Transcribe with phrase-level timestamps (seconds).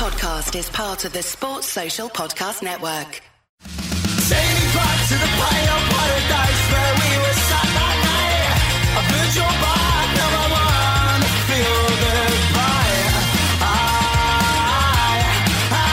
[0.00, 3.20] podcast is part of the Sports Social Podcast Network.
[3.60, 8.64] Take me back to the pale paradise where we were sat that night.
[8.96, 12.16] A virtual bar, now I wanna feel the
[12.56, 13.12] fire.
[13.60, 13.84] I,
[15.68, 15.92] I,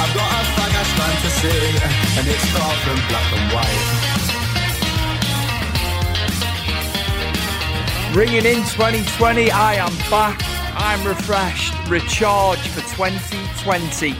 [0.00, 1.60] I've got a fag-ass fantasy,
[2.16, 3.84] and it's far from black and white.
[8.16, 10.51] Ringing in 2020, I am back.
[10.84, 14.16] I'm refreshed, recharged for 2020.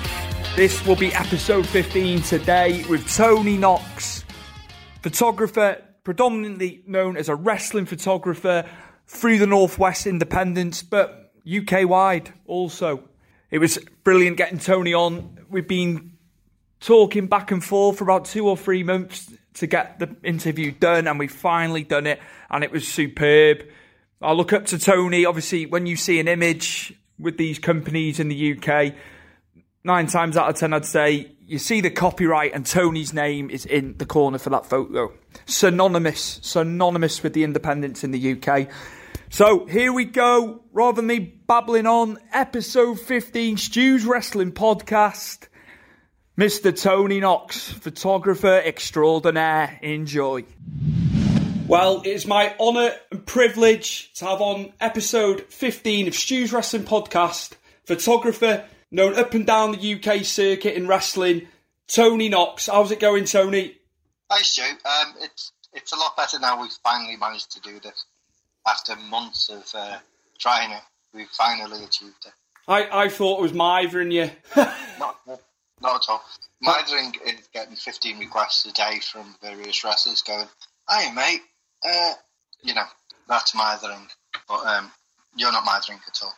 [0.54, 4.24] This will be episode 15 today with Tony Knox,
[5.02, 8.64] photographer, predominantly known as a wrestling photographer
[9.08, 13.08] through the Northwest Independence, but UK wide also.
[13.50, 15.40] It was brilliant getting Tony on.
[15.50, 16.12] We've been
[16.78, 21.08] talking back and forth for about two or three months to get the interview done,
[21.08, 22.20] and we finally done it,
[22.50, 23.64] and it was superb.
[24.22, 25.24] I look up to Tony.
[25.24, 28.94] Obviously, when you see an image with these companies in the UK,
[29.84, 33.66] nine times out of ten, I'd say you see the copyright and Tony's name is
[33.66, 35.12] in the corner for that photo.
[35.46, 38.68] Synonymous, synonymous with the independents in the UK.
[39.28, 40.62] So here we go.
[40.72, 45.48] Rather than me babbling on, episode 15, Stu's Wrestling Podcast.
[46.38, 46.74] Mr.
[46.80, 49.78] Tony Knox, photographer extraordinaire.
[49.82, 50.44] Enjoy.
[51.66, 56.84] Well, it is my honour and privilege to have on episode 15 of Stu's Wrestling
[56.84, 57.52] Podcast,
[57.86, 61.48] photographer known up and down the UK circuit in wrestling,
[61.88, 62.66] Tony Knox.
[62.66, 63.76] How's it going, Tony?
[64.30, 64.62] Hi, Stu.
[64.62, 66.60] Um, it's it's a lot better now.
[66.60, 68.04] We've finally managed to do this
[68.66, 69.98] after months of uh,
[70.38, 70.82] trying it.
[71.14, 72.32] We've finally achieved it.
[72.68, 74.30] I, I thought it was mithering you.
[74.56, 75.16] Not
[75.80, 76.22] not at all.
[76.60, 80.46] Mithering is getting 15 requests a day from various wrestlers going,
[80.88, 81.40] "Hey, mate,
[81.84, 82.12] uh,
[82.62, 82.84] you know
[83.28, 84.08] that's mithering,"
[84.48, 84.90] but um,
[85.36, 86.34] you're not mithering at all.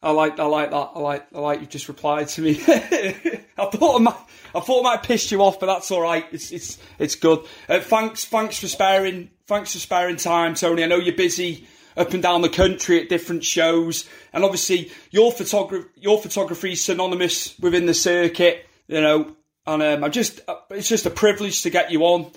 [0.00, 0.90] I like I like that.
[0.94, 2.60] I like I like you just replied to me.
[2.68, 4.16] I thought I might
[4.54, 6.24] I thought I might have pissed you off, but that's all right.
[6.30, 7.44] It's it's it's good.
[7.68, 10.84] Uh, thanks thanks for sparing thanks for sparing time, Tony.
[10.84, 15.32] I know you're busy up and down the country at different shows, and obviously your
[15.32, 18.66] photography your photography is synonymous within the circuit.
[18.86, 19.36] You know,
[19.66, 22.30] and um, I just uh, it's just a privilege to get you on.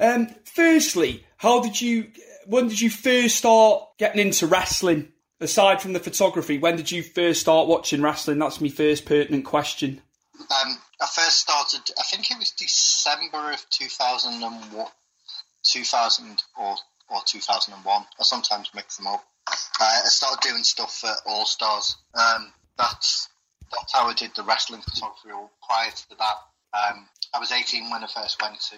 [0.00, 2.08] Um, firstly, how did you
[2.46, 5.12] when did you first start getting into wrestling?
[5.40, 8.38] aside from the photography, when did you first start watching wrestling?
[8.38, 10.00] That's my first pertinent question.
[10.40, 14.86] Um, I first started, I think it was December of 2001,
[15.62, 16.76] 2000 or,
[17.10, 18.02] or 2001.
[18.02, 19.24] I sometimes mix them up.
[19.48, 21.96] Uh, I started doing stuff for All Stars.
[22.14, 23.28] Um, that's
[23.70, 25.30] that's how I did the wrestling photography.
[25.66, 26.36] Prior to that,
[26.72, 28.76] um, I was 18 when I first went to.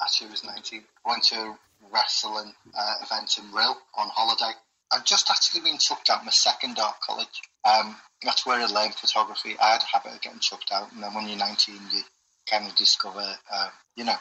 [0.00, 0.82] Actually, was 19.
[1.04, 1.56] Went to a
[1.92, 4.52] wrestling uh, event in Rhyl on holiday.
[4.92, 7.42] I've just actually been chucked out my second art college.
[7.64, 9.56] Um, that's where I learned photography.
[9.60, 12.02] I had a habit of getting chucked out, and then when you're 19, you
[12.48, 14.16] kind of discover, um, you know,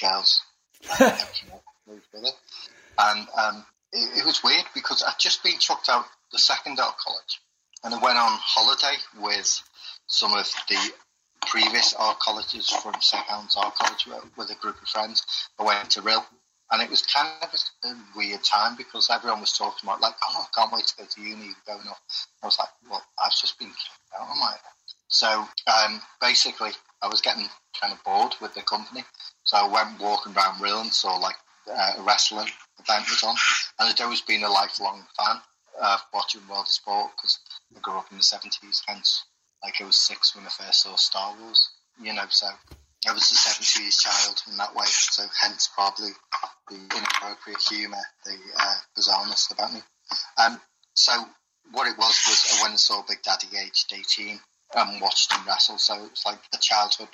[0.00, 0.42] girls.
[2.98, 6.96] And um, it, it was weird because I'd just been chucked out the second art
[6.98, 7.40] college,
[7.84, 9.62] and I went on holiday with
[10.08, 10.92] some of the
[11.46, 12.94] previous art colleges from.
[13.26, 14.06] Helens Art College
[14.36, 15.24] with a group of friends.
[15.58, 16.24] I went to Rhyl
[16.70, 17.48] and it was kind of
[17.84, 21.04] a, weird time because everyone was talking about like, oh, I can't wait to go
[21.04, 22.00] to uni, going off.
[22.42, 24.54] I was like, well, I've just been kicked out of my.
[25.08, 26.70] So um, basically,
[27.02, 27.48] I was getting
[27.80, 29.04] kind of bored with the company,
[29.44, 31.36] so I went walking around Rhyl and saw like
[31.70, 33.36] uh, a wrestling event was on,
[33.78, 35.36] and I'd always been a lifelong fan
[35.80, 37.38] of watching World of Sport because
[37.74, 38.82] I grew up in the seventies.
[38.86, 39.24] Hence,
[39.62, 41.70] like I was six when I first saw Star Wars.
[42.00, 42.46] You know, so
[43.08, 46.10] I was a 70s child in that way, so hence probably
[46.68, 49.80] the inappropriate humour, the uh, bizarreness about me.
[50.36, 50.60] Um,
[50.94, 51.12] so
[51.72, 54.40] what it was was I went and saw Big Daddy aged 18
[54.74, 55.78] and watched him wrestle.
[55.78, 57.08] So it was like a childhood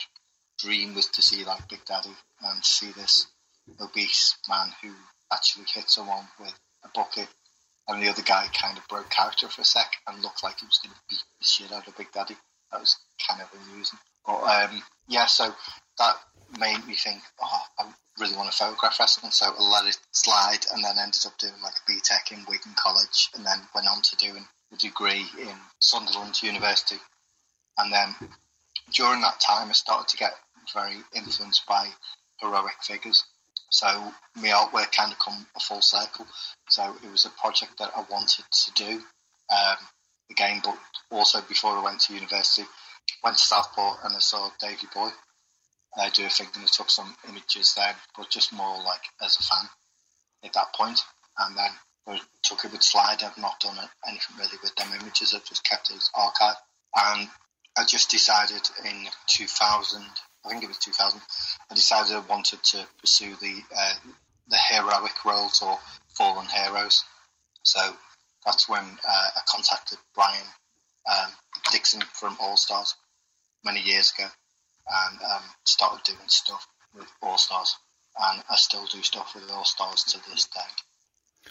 [0.58, 3.26] dream was to see like Big Daddy and see this
[3.80, 4.90] obese man who
[5.32, 7.28] actually hit someone with a bucket.
[7.86, 10.66] And the other guy kind of broke character for a sec and looked like he
[10.66, 12.36] was going to beat the shit out of Big Daddy.
[12.72, 12.96] That was
[13.28, 13.98] kind of amusing.
[14.26, 15.54] But um, yeah, so
[15.98, 16.16] that
[16.58, 19.32] made me think, oh, I really want to photograph wrestling.
[19.32, 22.74] So I let it slide and then ended up doing like a BTEC in Wigan
[22.76, 26.96] College and then went on to doing a degree in Sunderland University.
[27.78, 28.14] And then
[28.92, 30.32] during that time, I started to get
[30.72, 31.88] very influenced by
[32.40, 33.24] heroic figures.
[33.70, 33.86] So
[34.36, 36.26] my artwork kind of come a full circle.
[36.74, 39.00] So it was a project that I wanted to do
[39.48, 39.76] um,
[40.28, 40.76] again, but
[41.08, 42.64] also before I went to university,
[43.22, 45.10] went to Southport and I saw Davey Boy.
[45.96, 49.42] I do think and I took some images there, but just more like as a
[49.44, 49.68] fan
[50.42, 50.98] at that point.
[51.38, 51.70] And then
[52.08, 53.22] I took it with slide.
[53.22, 53.78] I've not done
[54.08, 55.32] anything really with them images.
[55.32, 56.56] I've just kept it as archive.
[56.96, 57.28] and
[57.78, 60.02] I just decided in 2000,
[60.44, 61.20] I think it was 2000,
[61.70, 63.94] I decided I wanted to pursue the uh,
[64.48, 65.78] the heroic roles or
[66.16, 67.02] fallen heroes.
[67.62, 67.80] So
[68.44, 70.46] that's when uh, I contacted Brian
[71.10, 71.30] um,
[71.72, 72.94] Dixon from All Stars
[73.64, 77.76] many years ago and um, started doing stuff with All Stars.
[78.18, 80.60] And I still do stuff with All Stars to this day.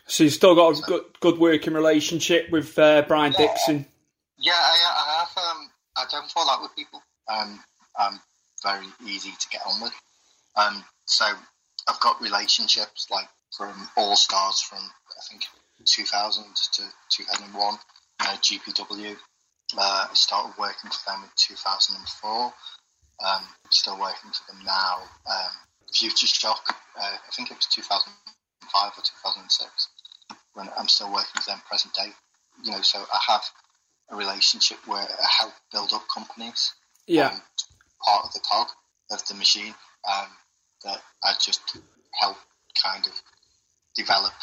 [0.08, 3.48] So you've still got a good good working relationship with uh, Brian Yeah.
[3.48, 3.86] Dixon.
[4.38, 5.38] Yeah, I, I have.
[5.38, 7.02] Um, I don't fall out with people.
[7.28, 7.60] Um,
[7.98, 8.20] I'm
[8.64, 9.94] very easy to get on with.
[10.56, 11.26] Um, so
[11.88, 15.44] I've got relationships like from All Stars from I think
[15.86, 17.78] 2000 to 2001.
[18.20, 19.16] Uh, GPW.
[19.78, 22.54] Uh, I started working for them in 2004.
[23.26, 25.00] Um, still working for them now.
[25.30, 25.52] Um,
[25.94, 26.76] Future Shock.
[26.98, 29.90] Uh, I think it was 2005 or 2006
[30.54, 32.12] when I'm still working for them present day.
[32.64, 33.44] You know, so I have
[34.10, 36.74] a relationship where I help build up companies.
[37.08, 37.28] Yeah.
[37.28, 37.42] um,
[38.06, 38.68] part of the cog
[39.12, 39.74] of the machine
[40.10, 40.28] um,
[40.86, 41.78] that I just
[42.14, 42.38] help
[42.82, 43.14] kind of
[43.96, 44.34] develop,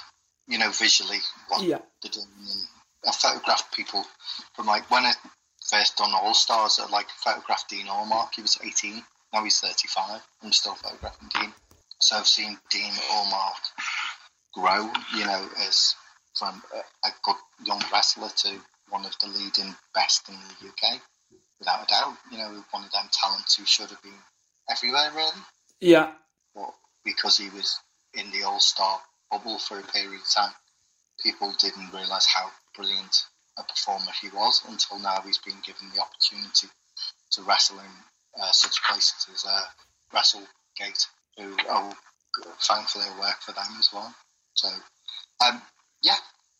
[0.47, 1.19] you know, visually
[1.49, 1.79] what Yeah.
[2.03, 2.27] they're doing.
[2.39, 2.63] And
[3.07, 4.05] I photographed people
[4.55, 5.13] from like when I
[5.69, 8.35] first done All Stars, I like photographed Dean Allmark.
[8.35, 10.21] He was 18, now he's 35.
[10.43, 11.53] I'm still photographing Dean.
[12.01, 13.61] So I've seen Dean Allmark
[14.55, 15.95] grow, you know, as
[16.39, 18.59] from a, a good young wrestler to
[18.89, 21.01] one of the leading best in the UK,
[21.59, 22.17] without a doubt.
[22.33, 24.19] You know, one of them talents who should have been
[24.69, 25.43] everywhere, really.
[25.81, 26.13] Yeah.
[26.55, 26.75] But
[27.05, 27.79] because he was
[28.15, 29.01] in the All Star
[29.31, 30.53] bubble for a period of time,
[31.23, 33.25] people didn't realise how brilliant
[33.59, 36.69] a performer he was until now he's been given the opportunity
[37.33, 39.65] to wrestle in uh, such places as uh,
[40.15, 41.07] WrestleGate,
[41.37, 41.93] who oh,
[42.61, 44.15] thankfully work for them as well.
[44.55, 44.69] So,
[45.47, 45.63] um,
[46.03, 46.15] yeah.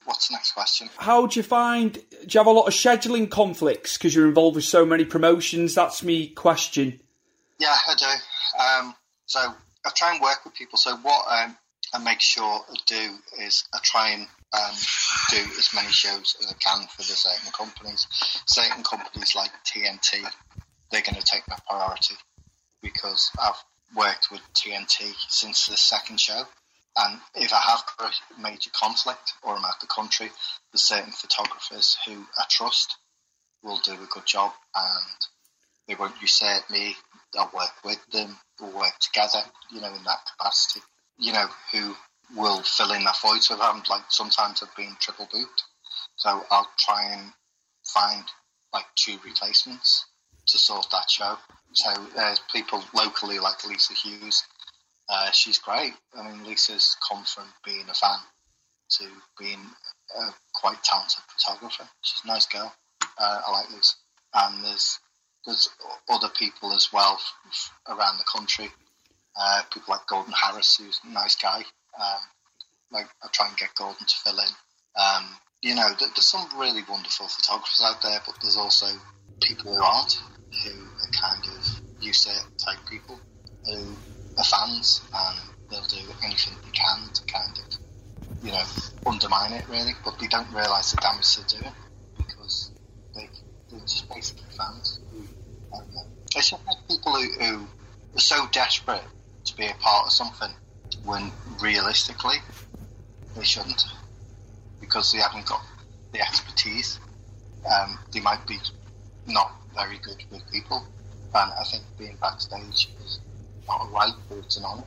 [0.07, 0.89] What's the next question?
[0.97, 1.93] How do you find?
[1.93, 5.75] Do you have a lot of scheduling conflicts because you're involved with so many promotions?
[5.75, 7.01] That's me question.
[7.59, 8.07] Yeah, I do.
[8.87, 8.95] Um,
[9.27, 9.41] so
[9.85, 10.79] I try and work with people.
[10.79, 11.57] So what um,
[11.93, 14.23] I make sure I do is I try and
[14.53, 14.77] um,
[15.31, 18.07] do as many shows as I can for the certain companies.
[18.47, 20.25] Certain companies like TNT,
[20.91, 22.15] they're going to take my priority
[22.83, 23.63] because I've
[23.97, 26.43] worked with TNT since the second show.
[26.97, 30.31] And if I have a major conflict or I'm out the country,
[30.73, 32.97] there's certain photographers who I trust
[33.63, 35.17] will do a good job and
[35.87, 36.97] they won't usurp me.
[37.39, 38.37] I'll work with them.
[38.61, 39.41] We'll work together,
[39.71, 40.81] you know, in that capacity.
[41.21, 41.95] You know, who
[42.37, 43.83] will fill in that void with them.
[43.89, 45.65] Like sometimes I've been triple booked.
[46.17, 47.33] So I'll try and
[47.85, 48.25] find
[48.73, 50.07] like two replacements
[50.49, 51.37] to sort that show.
[51.73, 54.45] So there's people locally like Lisa Hughes.
[55.09, 55.93] Uh, she's great.
[56.17, 58.19] I mean, Lisa's come from being a fan
[58.99, 59.05] to
[59.39, 59.61] being
[60.19, 61.89] a quite talented photographer.
[62.03, 62.73] She's a nice girl.
[63.19, 63.95] Uh, I like Lisa.
[64.35, 64.99] And there's
[65.47, 65.69] there's
[66.09, 67.19] other people as well
[67.89, 68.69] around the country.
[69.43, 71.65] Uh, people like Gordon Harris, who's a nice guy.
[71.99, 72.21] Um,
[72.93, 74.53] like I try and get Gordon to fill in.
[75.01, 75.25] Um,
[75.63, 78.87] you know, th- there's some really wonderful photographers out there, but there's also
[79.43, 80.19] people who aren't,
[80.65, 83.19] who are kind of usurp type people
[83.65, 83.97] who
[84.37, 85.39] are fans and
[85.71, 88.65] they'll do anything they can to kind of, you know,
[89.07, 91.75] undermine it really, but they don't realise the damage they're doing
[92.19, 92.71] because
[93.15, 93.29] they,
[93.71, 94.99] they're just basically fans.
[95.13, 95.27] Who,
[95.73, 96.07] I don't know.
[96.37, 97.69] It's just like people who, who
[98.17, 99.05] are so desperate
[99.47, 100.51] to be a part of something
[101.05, 101.33] when
[101.63, 102.37] realistically
[103.37, 103.85] they shouldn't
[104.81, 105.63] because they haven't got
[106.13, 106.99] the expertise.
[107.71, 108.59] Um, they might be
[109.27, 110.85] not very good with people,
[111.35, 113.21] and I think being backstage is
[113.69, 114.85] not a right, it's an honour.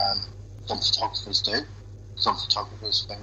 [0.00, 0.20] Um,
[0.66, 1.60] some photographers do.
[2.16, 3.22] Some photographers think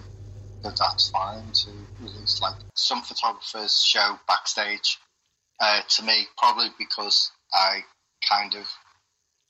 [0.63, 2.41] that that's fine to release.
[2.41, 4.97] Like some photographers show backstage.
[5.59, 7.79] Uh, to me, probably because I
[8.27, 8.67] kind of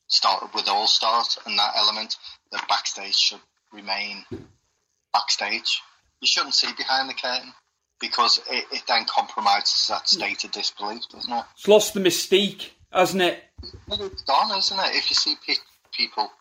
[0.08, 2.18] started with All Stars and that element,
[2.52, 4.26] that backstage should remain
[5.14, 5.82] backstage.
[6.22, 7.54] You shouldn't see behind the curtain
[8.00, 11.46] because it, it then compromises that state of disbelief, doesn't it?
[11.56, 13.44] It's lost the mystique, hasn't it?
[13.64, 14.96] It's gone, isn't it?
[14.96, 15.56] If you see pe-
[15.92, 16.32] people,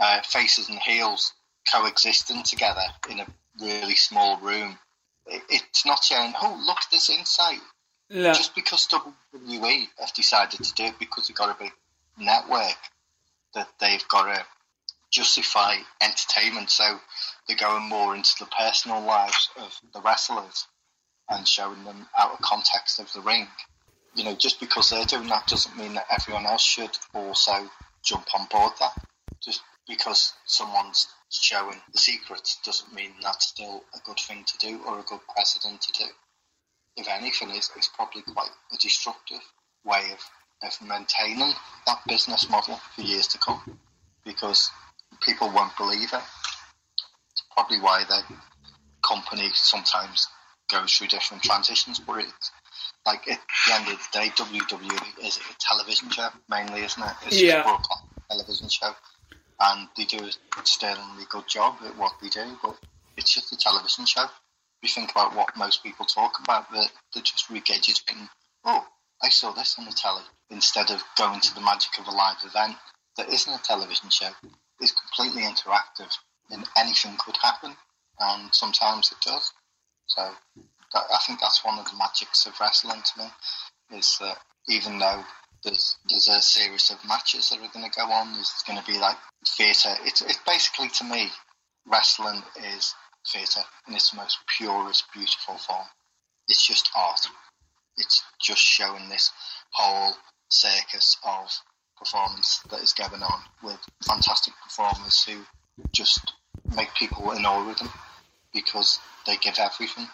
[0.00, 1.32] uh, faces and heels
[1.72, 3.26] coexisting together in a
[3.60, 4.78] really small room,
[5.26, 7.60] it, it's not saying, oh, look at this insight.
[8.08, 8.32] Yeah.
[8.32, 11.72] Just because WWE have decided to do it because they've got a big
[12.18, 12.76] network,
[13.54, 14.44] that they've got to
[15.10, 16.70] justify entertainment.
[16.70, 16.98] So
[17.46, 20.66] they're going more into the personal lives of the wrestlers
[21.28, 23.46] and showing them out of context of the ring.
[24.14, 27.68] You know, just because they're doing that doesn't mean that everyone else should also
[28.02, 28.94] jump on board that.
[29.42, 34.80] Just because someone's showing the secrets doesn't mean that's still a good thing to do
[34.86, 36.10] or a good precedent to do.
[36.96, 39.40] if anything, is, is probably quite a destructive
[39.84, 40.20] way of,
[40.66, 41.52] of maintaining
[41.86, 43.78] that business model for years to come
[44.24, 44.70] because
[45.22, 46.22] people won't believe it.
[47.32, 48.22] It's probably why the
[49.06, 50.28] company sometimes
[50.70, 52.50] goes through different transitions, but it's
[53.06, 57.16] like at the end of the day, WWE is a television show mainly, isn't it?
[57.26, 57.68] It's Yeah.
[57.68, 58.94] a television show,
[59.60, 62.76] and they do a sterlingly good job at what they do, but
[63.16, 64.26] it's just a television show.
[64.82, 68.28] You think about what most people talk about, they're, they're just regurgitating,
[68.64, 68.86] oh,
[69.22, 72.38] I saw this on the telly, instead of going to the magic of a live
[72.44, 72.76] event
[73.16, 74.30] that isn't a television show.
[74.80, 76.12] It's completely interactive,
[76.50, 77.76] and anything could happen,
[78.18, 79.52] and sometimes it does.
[80.06, 80.30] So
[80.92, 84.98] that, I think that's one of the magics of wrestling to me, is that even
[84.98, 85.24] though
[85.62, 88.84] there's there's a series of matches that are going to go on, there's going to
[88.84, 89.16] be like
[89.46, 89.94] theatre.
[90.04, 91.28] It's it's basically to me,
[91.86, 92.42] wrestling
[92.74, 92.94] is
[93.32, 95.86] theatre in its most purest, beautiful form.
[96.48, 97.26] It's just art.
[97.96, 99.30] It's just showing this
[99.70, 100.14] whole
[100.48, 101.50] circus of
[101.98, 105.40] performance that is going on with fantastic performers who
[105.92, 106.32] just
[106.76, 107.90] make people in awe with them
[108.52, 110.08] because they give everything.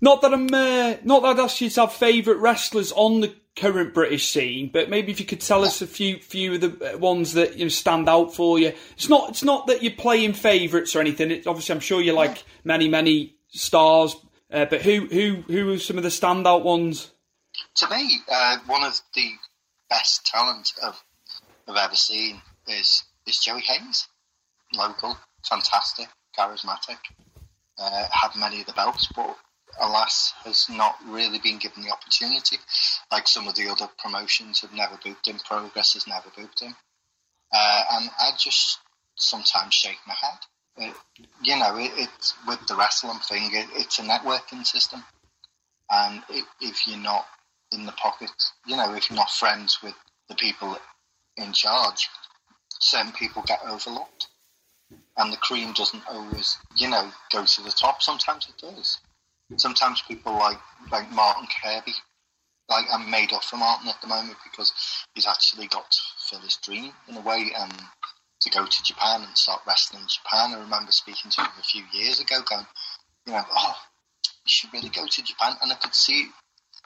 [0.00, 3.34] Not that I'm, uh, not that I'd ask you to have favourite wrestlers on the
[3.54, 6.94] current British scene, but maybe if you could tell us a few, few of the
[6.94, 8.72] uh, ones that you know stand out for you.
[8.94, 11.30] It's not, it's not that you're playing favourites or anything.
[11.30, 14.16] It, obviously, I'm sure you like many, many stars,
[14.52, 17.10] uh, but who, who, who are some of the standout ones?
[17.76, 19.30] to me, uh, one of the
[19.88, 21.02] best talent I've,
[21.68, 24.08] I've ever seen is is Joey Hayes.
[24.74, 25.16] Local,
[25.48, 26.96] fantastic, charismatic,
[27.78, 29.36] uh, had many of the belts, but
[29.78, 32.56] alas, has not really been given the opportunity.
[33.10, 36.74] Like some of the other promotions have never booked him, Progress has never booked him.
[37.52, 38.78] Uh, and I just
[39.14, 40.38] sometimes shake my head.
[40.76, 40.94] It,
[41.42, 45.02] you know, it, it's with the wrestling thing, it, it's a networking system.
[45.90, 46.22] And
[46.60, 47.26] if you're not
[47.72, 48.30] in the pocket,
[48.66, 49.94] you know, if you're not friends with
[50.28, 50.76] the people
[51.36, 52.08] in charge,
[52.80, 54.28] certain people get overlooked.
[55.16, 58.02] And the cream doesn't always, you know, go to the top.
[58.02, 58.98] Sometimes it does.
[59.56, 60.58] Sometimes people like
[60.90, 61.92] like Martin Kirby,
[62.68, 64.72] like I'm made up for Martin at the moment because
[65.14, 67.72] he's actually got to fulfill his dream in a way and
[68.42, 70.54] to go to Japan and start wrestling in Japan.
[70.54, 72.66] I remember speaking to him a few years ago, going,
[73.26, 73.76] you know, oh,
[74.24, 75.54] you should really go to Japan.
[75.62, 76.26] And I could see,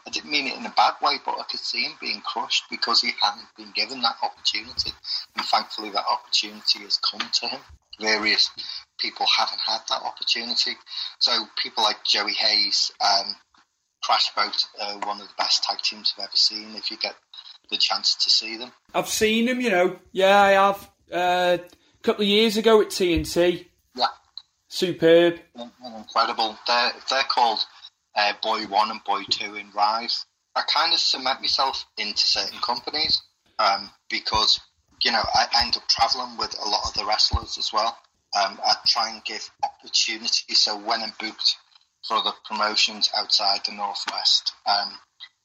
[0.07, 2.65] I didn't mean it in a bad way, but I could see him being crushed
[2.71, 4.93] because he hadn't been given that opportunity.
[5.37, 7.61] And thankfully, that opportunity has come to him.
[8.01, 8.51] Various
[9.01, 10.73] people haven't had that opportunity.
[11.19, 11.33] So
[11.63, 13.35] people like Joey Hayes, um,
[14.03, 16.77] Crash Boat, are one of the best tag teams I've ever seen.
[16.77, 17.15] If you get
[17.71, 19.99] the chance to see them, I've seen him, you know.
[20.13, 20.91] Yeah, I have.
[21.13, 23.67] Uh, a couple of years ago at TNT.
[23.95, 24.07] yeah,
[24.69, 25.39] Superb.
[25.85, 26.59] incredible.
[26.67, 27.61] They're they're called
[28.17, 30.27] uh, Boy One and Boy Two in Rise.
[30.57, 33.23] I kind of cement myself into certain companies
[33.59, 34.61] um, because
[35.05, 37.97] you know I end up traveling with a lot of the wrestlers as well.
[38.37, 40.59] Um, I try and give opportunities.
[40.59, 41.57] So when I'm booked
[42.07, 44.93] for the promotions outside the northwest, um,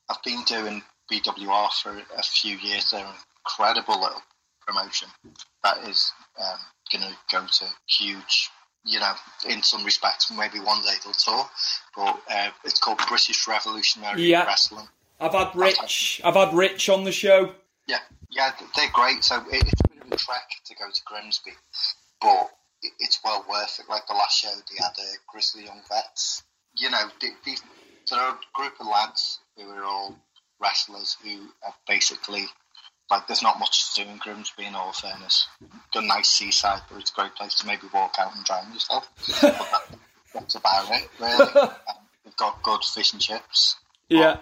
[0.10, 2.90] I've been doing BWR for a few years.
[2.90, 3.06] They're
[3.46, 4.24] incredible little
[4.72, 5.08] promotion
[5.64, 6.58] that is um,
[6.92, 8.50] going to go to huge
[8.84, 9.14] you know,
[9.48, 11.46] in some respects, maybe one day they'll tour.
[11.96, 14.46] But uh, it's called British Revolutionary Yeah.
[14.46, 14.88] Wrestling.
[15.20, 16.22] I've had Rich.
[16.24, 17.54] I've had Rich on the show.
[17.88, 18.00] Yeah,
[18.32, 19.24] yeah, they're great.
[19.24, 21.52] So it, it's a bit of a trek to go to Grimsby,
[22.22, 22.50] but
[22.82, 23.86] it, it's well worth it.
[23.88, 26.42] Like the last show, they had uh, Grizzled Young Vets.
[26.76, 30.16] You know, there are a group of lads who are all
[30.60, 32.46] wrestlers who are basically
[33.12, 35.48] like there's not much to do in Grimsby in all fairness.
[35.94, 38.74] Got a nice seaside, but it's a great place to maybe walk out and drown
[38.74, 39.08] yourself.
[39.42, 40.00] but that,
[40.34, 41.52] that's about it, really.
[41.62, 41.70] um,
[42.24, 43.76] we've got good fish and chips.
[44.10, 44.38] Yeah.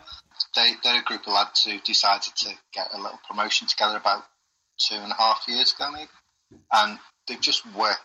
[0.55, 4.23] They, they're a group of lads who decided to get a little promotion together about
[4.77, 6.09] two and a half years ago, maybe.
[6.71, 7.99] And they've just worked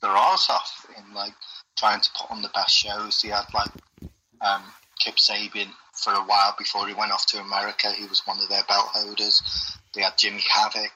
[0.00, 1.34] their arse off in like
[1.78, 3.20] trying to put on the best shows.
[3.22, 3.70] They had like
[4.40, 4.62] um,
[4.98, 7.90] Kip Sabian for a while before he went off to America.
[7.92, 9.78] He was one of their belt holders.
[9.94, 10.92] They had Jimmy Havoc.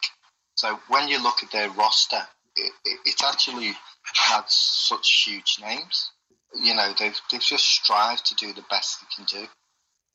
[0.54, 2.20] So when you look at their roster,
[2.56, 3.72] it, it, it's actually
[4.14, 6.10] had such huge names.
[6.54, 9.46] You know, they've they've just strived to do the best they can do.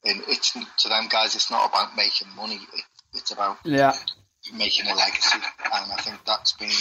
[0.03, 2.55] And it's to them guys, it's not about making money.
[2.73, 2.83] It,
[3.13, 3.93] it's about Yeah.
[4.53, 6.71] making a legacy, and I think that's been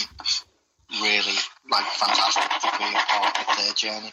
[1.03, 1.37] really
[1.71, 4.13] like fantastic to be a part of their journey.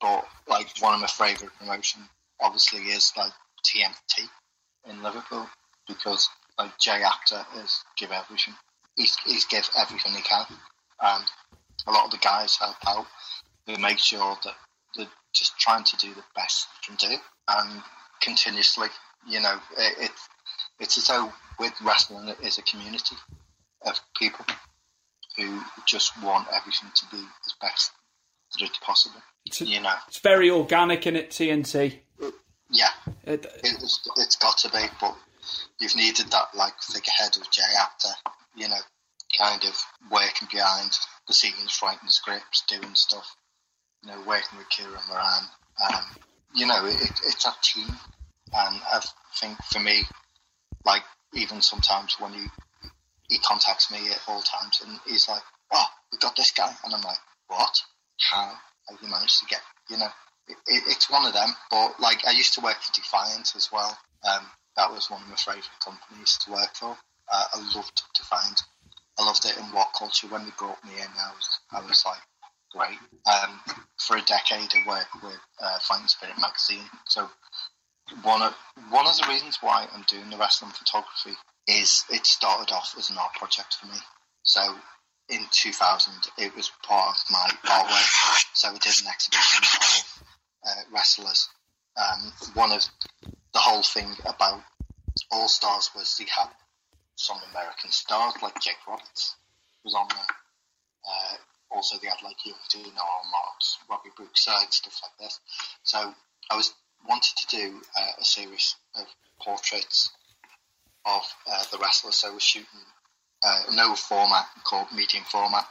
[0.00, 2.04] But like one of my favourite promotions,
[2.40, 3.32] obviously, is like
[3.64, 4.28] TNT
[4.86, 5.48] in Liverpool
[5.88, 8.54] because like Jay Apter is give everything.
[8.96, 10.46] He's, he's give everything he can.
[11.02, 11.24] and
[11.86, 13.06] a lot of the guys help out.
[13.66, 14.54] They make sure that
[14.96, 17.16] they're just trying to do the best they can do
[17.48, 17.82] and
[18.22, 18.88] continuously.
[19.28, 20.10] You know, it, it
[20.80, 23.16] it's as though with wrestling it is a community
[23.86, 24.44] of people
[25.36, 27.92] who just want everything to be as best
[28.52, 29.20] that it's possible.
[29.44, 31.98] It's, You know, it's very organic in it, TNT.
[32.70, 32.88] yeah,
[33.24, 35.16] It, it's, it's got to be, but
[35.80, 38.14] you've needed that like figurehead of Jay Apter,
[38.56, 38.80] you know,
[39.36, 39.74] kind of
[40.10, 40.90] working behind
[41.26, 43.36] the scenes, writing scripts, doing stuff,
[44.02, 45.44] you know, working with Kira Moran.
[45.82, 46.04] Um,
[46.54, 49.00] you know, it, it's a team, and I
[49.40, 50.02] think for me,
[50.84, 51.02] like
[51.34, 52.46] even sometimes when he
[53.28, 56.94] he contacts me at all times, and he's like, "Oh, we got this guy," and
[56.94, 57.82] I'm like, "What?
[58.30, 58.52] How?
[58.88, 60.08] How you managed to get?" You know,
[60.48, 61.48] it, it, it's one of them.
[61.70, 63.98] But like, I used to work for Defiant as well.
[64.28, 64.46] Um,
[64.76, 66.96] that was one of my favourite companies to work for.
[67.32, 68.62] Uh, I loved Defiant.
[69.18, 71.08] I loved it in What Culture when they brought me in.
[71.08, 72.20] I was, I was like,
[72.72, 72.98] great.
[73.26, 73.60] Um,
[73.98, 76.84] for a decade, I worked with uh, Fighting Spirit magazine.
[77.06, 77.30] So
[78.22, 78.54] one of
[78.90, 83.10] one of the reasons why I'm doing the wrestling photography is it started off as
[83.10, 83.96] an art project for me.
[84.42, 84.60] So
[85.30, 88.44] in 2000, it was part of my artwork.
[88.52, 90.22] So we did an exhibition of
[90.66, 91.48] uh, wrestlers.
[91.96, 92.84] Um, one of
[93.54, 94.60] the whole thing about
[95.30, 96.50] All Stars was they had
[97.16, 99.36] some American stars like Jake Roberts
[99.84, 100.36] was on there.
[101.08, 101.36] Uh,
[101.70, 102.90] also, they had like Young Dino
[103.30, 105.40] Marks, Robbie Brookside, stuff like this.
[105.82, 106.14] So
[106.50, 106.72] I was
[107.08, 109.06] wanted to do uh, a series of
[109.40, 110.10] portraits
[111.04, 112.16] of uh, the wrestlers.
[112.16, 112.80] So I was shooting
[113.42, 115.66] uh, no format called medium format.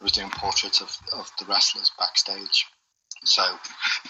[0.00, 2.66] I was doing portraits of, of the wrestlers backstage.
[3.24, 3.56] So uh,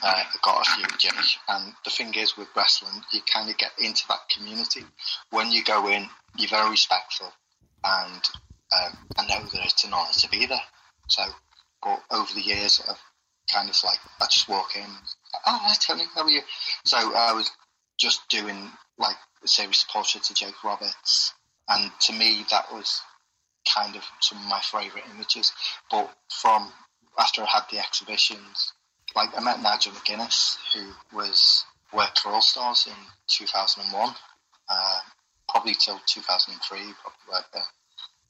[0.02, 1.26] I got a few Jimmy.
[1.48, 4.84] And the thing is with wrestling, you kind of get into that community.
[5.30, 7.32] When you go in, you're very respectful,
[7.84, 8.22] and
[8.72, 10.60] um, I know that it's an honour to be there.
[11.08, 11.22] So,
[11.82, 13.02] but over the years, I've
[13.52, 14.86] kind of like I just walk in.
[15.46, 16.42] Oh, hi Tony, how are you?
[16.84, 17.50] So I was
[17.98, 21.34] just doing like a series of portraits of Jake Roberts,
[21.68, 23.00] and to me that was
[23.74, 25.52] kind of some of my favourite images.
[25.90, 26.72] But from
[27.18, 28.72] after I had the exhibitions,
[29.14, 32.96] like I met Nigel McGuinness, who was worked for All Stars in
[33.28, 34.14] 2001,
[34.68, 34.98] uh,
[35.48, 36.92] probably till 2003, probably
[37.30, 37.62] worked there.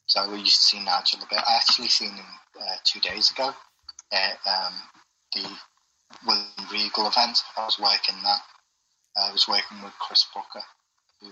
[0.06, 1.38] So we used to see Nigel a bit.
[1.38, 2.26] I actually seen him
[2.60, 3.52] uh, two days ago
[4.12, 4.74] at um,
[5.34, 5.46] the
[6.26, 7.38] William Regal event.
[7.56, 8.40] I was working that.
[9.16, 10.64] I was working with Chris Booker,
[11.20, 11.28] who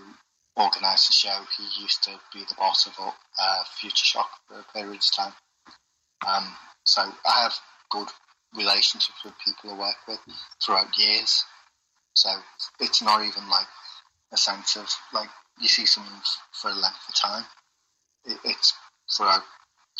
[0.61, 1.41] organised the show.
[1.57, 5.33] He used to be the boss of uh, Future Shock for a period of time.
[6.25, 7.53] Um, so I have
[7.89, 8.07] good
[8.55, 10.19] relationships with people I work with
[10.63, 11.43] throughout years.
[12.13, 12.29] So
[12.79, 13.67] it's not even like
[14.31, 17.45] a sense of like you see someone for a length of time.
[18.25, 18.73] It, it's
[19.15, 19.43] throughout.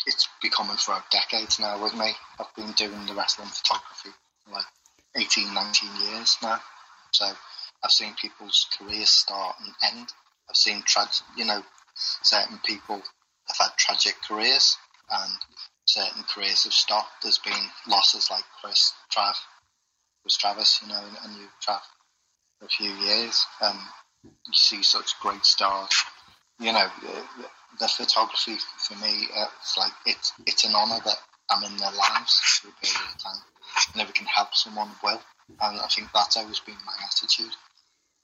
[0.06, 2.12] It's becoming throughout decades now with me.
[2.38, 4.10] I've been doing the wrestling photography
[4.50, 4.64] like
[5.14, 6.58] 18, 19 years now.
[7.12, 7.26] So
[7.84, 10.12] I've seen people's careers start and end.
[10.48, 11.62] I've seen tra- you know
[11.94, 13.02] certain people
[13.46, 14.76] have had tragic careers
[15.10, 15.32] and
[15.90, 17.22] certain careers have stopped.
[17.22, 19.34] There's been losses like Chris Trav,
[20.22, 21.80] Chris Travis, you know, and, you Trav
[22.58, 23.44] for a few years.
[23.60, 23.78] Um,
[24.24, 25.90] you see such great stars.
[26.60, 26.86] You know,
[27.78, 31.16] the, photography for me, uh, it's like it's it's an honour that
[31.50, 33.42] I'm in their lives for a period of time,
[33.92, 35.22] and if we can help someone, well.
[35.60, 37.54] And I think that's always been my attitude.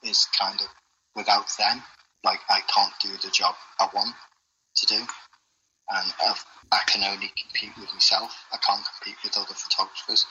[0.04, 0.66] Is kind of
[1.16, 1.82] without them,
[2.22, 4.14] like I can't do the job I want
[4.76, 5.06] to do
[5.90, 8.34] and I've, I can only compete with myself.
[8.52, 10.26] I can't compete with other photographers.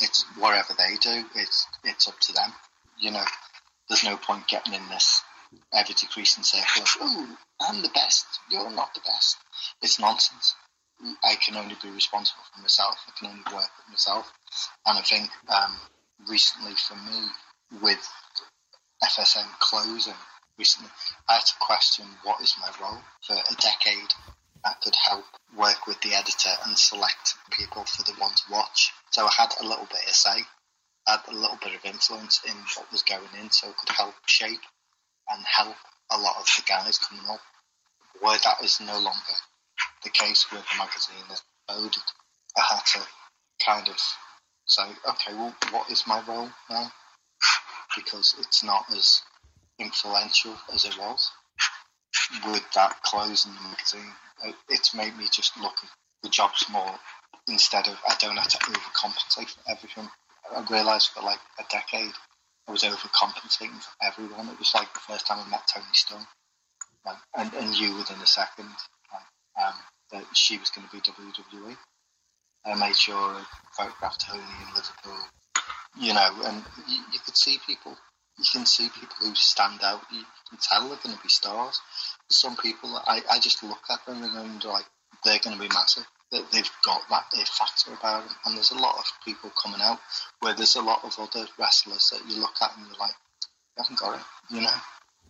[0.00, 1.24] It's whatever they do.
[1.34, 2.52] It's it's up to them.
[2.98, 3.24] You know,
[3.88, 5.22] there's no point getting in this
[5.72, 8.26] ever decreasing circle of oh, I'm the best.
[8.50, 9.36] You're not the best.
[9.82, 10.54] It's nonsense.
[11.24, 12.96] I can only be responsible for myself.
[13.08, 14.30] I can only work with myself.
[14.86, 15.76] And I think um,
[16.28, 17.26] recently for me,
[17.82, 18.06] with
[19.02, 20.14] FSM closing
[20.58, 20.90] recently,
[21.28, 24.12] I had to question what is my role for a decade.
[24.64, 25.24] I could help
[25.56, 28.92] work with the editor and select people for the one to watch.
[29.10, 30.44] So I had a little bit of say,
[31.06, 34.14] had a little bit of influence in what was going in, so I could help
[34.26, 34.60] shape
[35.28, 35.76] and help
[36.10, 37.40] a lot of the guys coming up.
[38.20, 39.36] Where that is no longer
[40.04, 42.02] the case with the magazine that's loaded,
[42.56, 43.00] I had to
[43.64, 43.96] kind of
[44.66, 46.92] say, okay, well, what is my role now?
[47.96, 49.22] Because it's not as
[49.78, 51.30] influential as it was
[52.46, 54.14] with that closing the magazine.
[54.44, 55.90] It- It's made me just look at
[56.22, 56.98] the jobs more
[57.48, 60.10] instead of I don't have to overcompensate for everything.
[60.54, 62.14] I realised for like a decade
[62.68, 64.48] I was overcompensating for everyone.
[64.48, 66.26] It was like the first time I met Toni Storm,
[67.04, 68.70] like, and, and you within a second,
[69.12, 69.74] like, um,
[70.12, 71.76] that she was going to be WWE.
[72.66, 73.44] I made sure I
[73.76, 75.18] photographed Toni in Liverpool,
[75.98, 77.96] you know, and you, you could see people
[78.38, 80.02] you can see people who stand out.
[80.12, 81.80] You can tell they're going to be stars.
[82.30, 84.84] Some people, I, I just look at them and I'm like,
[85.24, 86.06] they're going to be massive.
[86.32, 88.36] That they've got that it factor about them.
[88.44, 89.98] And there's a lot of people coming out
[90.38, 93.14] where there's a lot of other wrestlers that you look at and you're like,
[93.76, 94.24] they haven't got it.
[94.54, 94.76] You know,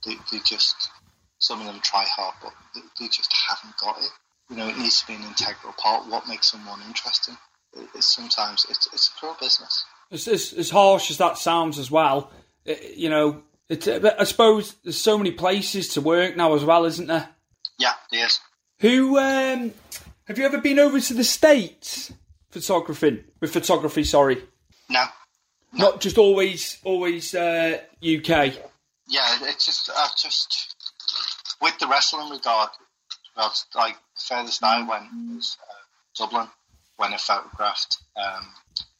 [0.04, 0.90] they, they just
[1.38, 4.10] some of them try hard, but they, they just haven't got it.
[4.50, 6.06] You know, it needs to be an integral part.
[6.06, 7.36] What makes someone interesting?
[7.74, 9.84] It, it's sometimes it's it's a pure business.
[10.12, 12.30] As, as, as harsh as that sounds as well,
[12.64, 16.84] it, you know, it, I suppose there's so many places to work now as well,
[16.84, 17.28] isn't there?
[17.78, 18.40] Yeah, yes.
[18.80, 19.72] Who um,
[20.26, 22.12] have you ever been over to the states
[22.50, 24.04] photographing with photography?
[24.04, 24.42] Sorry,
[24.88, 25.04] No,
[25.72, 28.54] not just always always uh, UK.
[29.08, 30.74] yeah, it's just I just
[31.62, 32.70] with the wrestling regard,
[33.36, 35.04] well, it's like the furthest I went
[35.34, 35.74] was uh,
[36.24, 36.48] Dublin
[36.96, 37.98] when I photographed.
[38.16, 38.46] Um,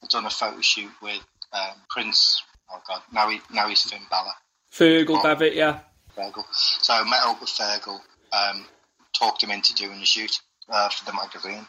[0.03, 2.43] I've done a photo shoot with um, Prince.
[2.73, 4.33] Oh God, now he now he's Finn Balor.
[4.73, 5.81] Fergal, Devitt, yeah.
[6.17, 6.45] Fergal.
[6.53, 8.01] So I met up with Fergal,
[8.33, 8.65] um,
[9.13, 11.67] talked him into doing a shoot uh, for the magazine.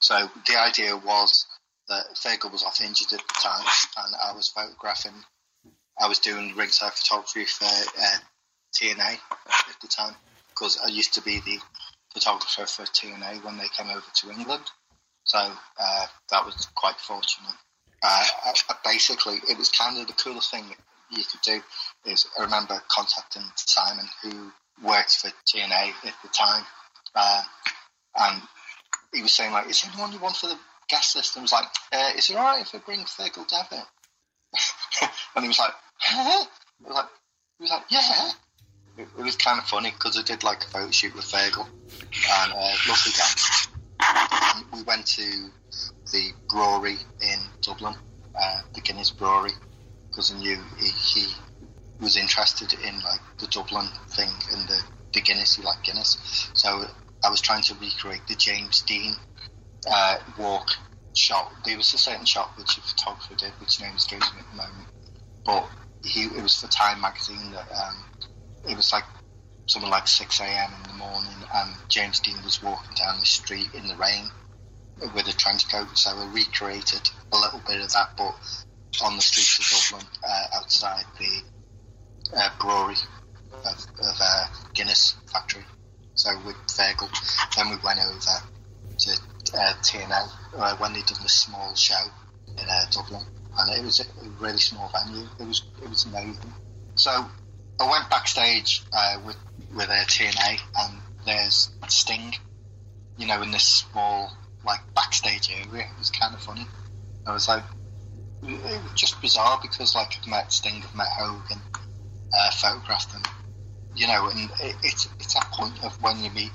[0.00, 1.46] So the idea was
[1.88, 3.64] that Fergal was off injured at the time,
[4.04, 5.14] and I was photographing.
[6.00, 8.16] I was doing ringside photography for uh,
[8.74, 10.14] TNA at the time
[10.48, 11.58] because I used to be the
[12.12, 14.64] photographer for TNA when they came over to England.
[15.24, 17.54] So uh, that was quite fortunate.
[18.02, 20.64] Uh, I, I basically, it was kind of the coolest thing
[21.10, 21.60] you could do
[22.04, 26.64] is I remember contacting Simon, who worked for TNA at the time,
[27.14, 27.42] uh,
[28.16, 28.42] and
[29.12, 31.52] he was saying like, "Is anyone you want for the guest list?" And I was
[31.52, 33.86] like, uh, "Is it alright if I bring Fergal Devitt?"
[35.36, 36.46] and he was like, "Huh?"
[36.82, 37.08] Was like,
[37.58, 38.30] "He was like, yeah."
[38.98, 41.66] It, it was kind of funny because I did like a photo shoot with Fergal,
[42.30, 43.30] and uh, lovely guy.
[44.54, 45.50] And we went to
[46.12, 47.94] the brewery in Dublin,
[48.34, 49.52] uh, the Guinness Brewery,
[50.10, 51.26] because I knew he, he
[52.00, 54.80] was interested in like the Dublin thing and the,
[55.12, 55.56] the Guinness.
[55.56, 56.86] He liked Guinness, so
[57.24, 59.14] I was trying to recreate the James Dean
[59.90, 60.68] uh, walk
[61.16, 61.50] shot.
[61.64, 64.56] There was a certain shot which a photographer did, which name escapes me at the
[64.56, 64.88] moment,
[65.44, 65.68] but
[66.04, 68.04] he it was for Time magazine that um,
[68.68, 69.04] it was like
[69.68, 70.70] something like six a.m.
[70.82, 74.30] in the morning, and James Dean was walking down the street in the rain
[75.14, 75.96] with a trench coat.
[75.96, 78.34] So I recreated a little bit of that, but
[79.02, 81.42] on the streets of Dublin, uh, outside the
[82.36, 82.96] uh, brewery
[83.52, 85.64] of, of uh, Guinness factory.
[86.14, 87.10] So with Fergal,
[87.56, 88.20] then we went over
[88.98, 89.10] to
[89.54, 92.02] uh, TNA uh, when they did the small show
[92.48, 93.24] in uh, Dublin,
[93.58, 94.04] and it was a
[94.38, 95.26] really small venue.
[95.40, 96.52] It was it was amazing.
[96.94, 97.10] So
[97.80, 99.36] I went backstage uh, with
[99.74, 102.34] with uh, TNA, and there's Sting,
[103.16, 104.32] you know, in this small
[104.64, 105.84] like backstage area.
[105.84, 106.66] It was kind of funny.
[107.26, 107.64] I was like,
[108.42, 111.60] it was just bizarre because like I've met Sting, I've met Hogan,
[112.32, 113.22] uh, photographed them,
[113.94, 116.52] you know, and it, it's it's that point of when you meet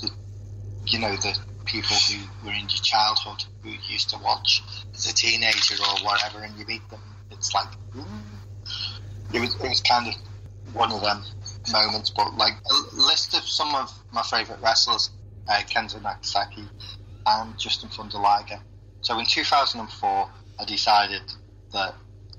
[0.00, 0.10] the,
[0.86, 4.62] you know, the people who were in your childhood who you used to watch
[4.94, 7.00] as a teenager or whatever, and you meet them.
[7.30, 8.04] It's like, ooh.
[9.32, 10.14] it was it was kind of
[10.74, 11.22] one of them
[11.72, 12.10] moments.
[12.10, 15.10] But like a list of some of my favourite wrestlers,
[15.48, 15.96] uh, Kenzo
[17.26, 18.60] and Jushin Liger.
[19.00, 21.22] So in 2004, I decided
[21.72, 21.94] that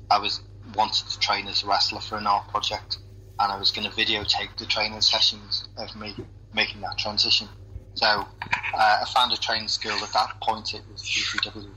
[0.10, 0.42] I was
[0.74, 2.98] wanted to train as a wrestler for an art project,
[3.40, 6.16] and I was going to videotape the training sessions of me
[6.54, 7.48] making that transition.
[7.96, 8.26] So uh,
[8.74, 9.92] I found a training school.
[9.92, 11.70] At that point, it was GPW.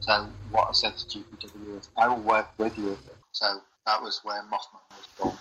[0.00, 2.98] So what I said to GPW is, I will work with you.
[3.32, 5.36] So that was where Mothman was born.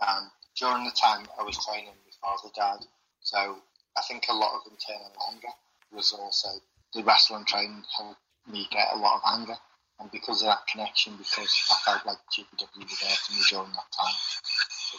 [0.00, 2.86] And during the time I was training, my father died.
[3.20, 3.58] So
[3.96, 5.48] I think a lot of internal anger
[5.92, 6.48] was also
[6.94, 9.56] the wrestling training helped me get a lot of anger.
[10.00, 13.72] And because of that connection, because I felt like GPW were there for me during
[13.72, 14.14] that time,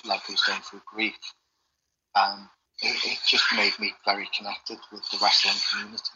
[0.06, 1.16] like I was going through grief,
[2.16, 2.50] um,
[2.82, 6.12] it, it just made me very connected with the wrestling community.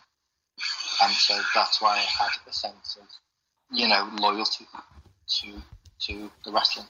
[1.02, 3.08] And so that's why I had a sense of,
[3.72, 4.66] you know, loyalty
[5.28, 5.62] to
[6.08, 6.86] to the wrestling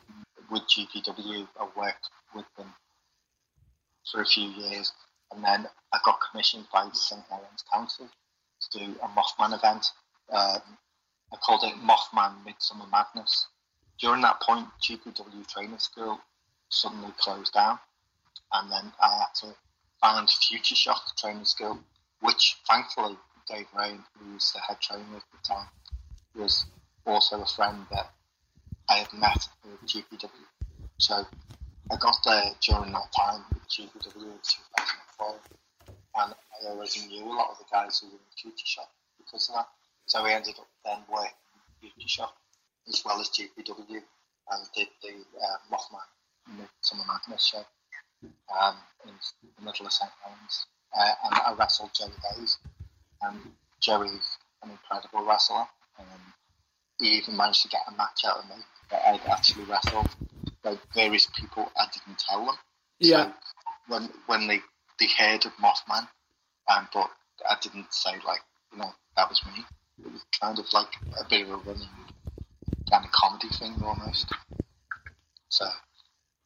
[0.50, 1.48] with GPW.
[1.60, 2.74] I worked with them
[4.12, 4.92] for a few years,
[5.32, 8.10] and then I got commissioned by St Helens Council
[8.72, 9.92] to do a Mothman event.
[10.32, 10.62] Um,
[11.34, 13.48] I called it Mothman Midsummer Madness.
[14.00, 16.20] During that point, GPW Training School
[16.70, 17.80] suddenly closed down,
[18.52, 19.56] and then I had to
[20.00, 21.80] find Future Shock Training School,
[22.20, 23.18] which thankfully
[23.50, 25.68] Dave Rain, who was the head trainer at the time,
[26.36, 26.66] was
[27.06, 28.12] also a friend that
[28.88, 30.30] I had met at GPW.
[31.00, 31.26] So
[31.92, 35.40] I got there during that time GPW in 2004,
[36.16, 39.50] and I already knew a lot of the guys who were in Future Shock because
[39.50, 39.68] of that.
[40.06, 41.32] So we ended up then working
[41.82, 42.36] in Future Shock
[42.88, 44.02] as well as GPW,
[44.52, 46.04] and did the uh, Mothman
[46.50, 47.64] in the Summer Madness show
[48.60, 49.14] um, in
[49.58, 50.12] the middle of St.
[50.24, 50.66] Helens.
[50.96, 52.58] Uh, and I wrestled Joey Hayes.
[53.22, 53.40] And
[53.80, 55.66] Joey's an incredible wrestler.
[55.98, 56.08] And
[57.00, 58.56] he even managed to get a match out of me
[58.92, 60.10] that I'd actually wrestled.
[60.64, 62.56] Like various people, I didn't tell them.
[63.00, 63.26] Yeah.
[63.26, 63.34] So
[63.88, 64.62] when when they,
[65.00, 66.08] they heard of Mothman,
[66.74, 67.10] um, but
[67.50, 68.40] I didn't say like
[68.72, 69.66] you know that was me.
[70.06, 70.88] It was kind of like
[71.20, 71.90] a bit of a running
[72.90, 74.32] kind of comedy thing almost.
[75.50, 75.66] So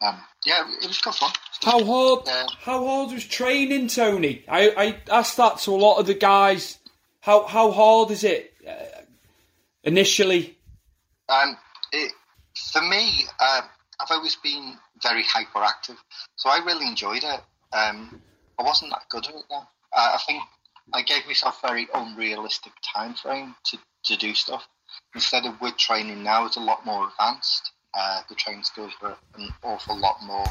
[0.02, 1.32] um, yeah, it was good fun.
[1.64, 2.28] How hard?
[2.60, 4.44] How hard was training, Tony?
[4.48, 6.78] I, I asked that to a lot of the guys.
[7.20, 9.02] How how hard is it uh,
[9.84, 10.58] initially?
[11.30, 11.58] Um,
[11.92, 12.12] it,
[12.72, 13.64] for me, um,
[14.00, 15.98] I've always been very hyperactive,
[16.36, 17.42] so I really enjoyed it.
[17.74, 18.22] Um,
[18.60, 19.68] I wasn't that good at it though.
[19.94, 20.44] Uh, I think
[20.94, 24.68] I gave myself a very unrealistic time frame to, to do stuff.
[25.14, 27.72] Instead of with training now, it's a lot more advanced.
[27.94, 30.46] Uh, the training skills were an awful lot more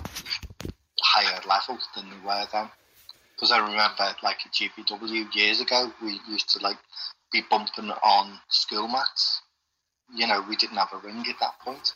[1.01, 2.68] higher level than they were then.
[3.35, 6.79] Because I remember, like at GPW years ago, we used to like
[7.33, 9.42] be bumping on school mats.
[10.14, 11.94] You know, we didn't have a ring at that point.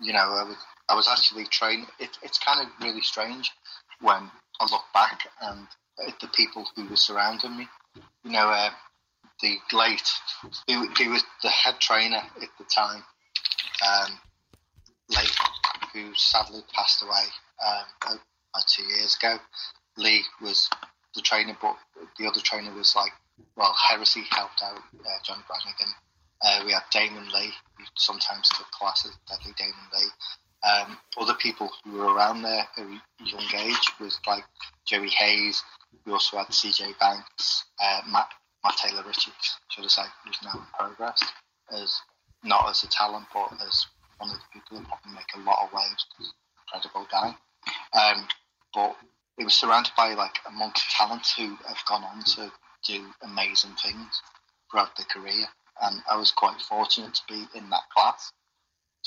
[0.00, 0.56] You know, I was,
[0.88, 1.86] I was actually training.
[1.98, 3.50] It, it's kind of really strange
[4.00, 5.66] when I look back and
[6.20, 7.68] the people who were surrounding me.
[8.24, 8.70] You know, uh,
[9.42, 10.10] the late,
[10.68, 13.02] who, who was the head trainer at the time,
[13.86, 14.18] um,
[15.10, 15.36] late,
[15.92, 17.24] who sadly passed away
[17.66, 19.36] um, about two years ago.
[19.96, 20.68] Lee was
[21.14, 21.76] the trainer, but
[22.18, 23.12] the other trainer was like,
[23.56, 25.94] well, Heresy helped out uh, Johnny Brannigan.
[26.42, 30.08] Uh, we had Damon Lee, who sometimes took classes, Deadly Damon Lee.
[30.64, 34.44] Um, other people who were around there at a young age was like
[34.84, 35.62] Joey Hayes.
[36.04, 38.28] We also had CJ Banks, uh, Matt,
[38.64, 41.22] Matt Taylor Richards, should I say, who's now in progress,
[41.70, 42.00] as
[42.42, 43.86] not as a talent, but as
[44.18, 46.06] one of the people who probably make a lot of waves.
[46.66, 47.34] Incredible guy.
[47.92, 48.26] Um,
[48.74, 48.96] but
[49.38, 52.50] it was surrounded by like a multi talent who have gone on to
[52.84, 54.22] do amazing things
[54.70, 55.46] throughout their career,
[55.82, 58.32] and I was quite fortunate to be in that class,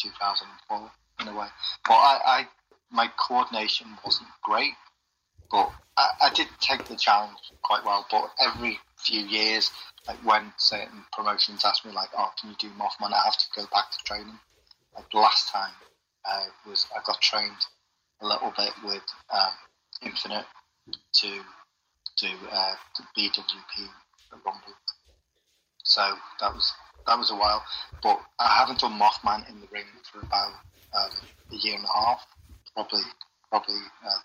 [0.01, 1.47] 2004 in a way.
[1.87, 2.47] But I, I
[2.91, 4.73] my coordination wasn't great,
[5.51, 8.05] but I, I did take the challenge quite well.
[8.09, 9.71] But every few years,
[10.07, 13.45] like when certain promotions ask me, like, "Oh, can you do Mothman?" I have to
[13.55, 14.39] go back to training.
[14.95, 15.73] Like last time
[16.25, 17.65] uh, was I got trained
[18.21, 19.53] a little bit with um,
[20.01, 20.45] Infinite
[21.13, 21.27] to
[22.19, 23.87] do uh, the BWP
[24.31, 24.73] Rumble.
[25.83, 26.01] So
[26.39, 26.71] that was
[27.07, 27.63] that was a while,
[28.03, 30.53] but I haven't done Mothman in the ring for about
[30.97, 31.11] um,
[31.51, 32.25] a year and a half,
[32.73, 33.01] probably
[33.49, 33.75] probably
[34.05, 34.19] uh,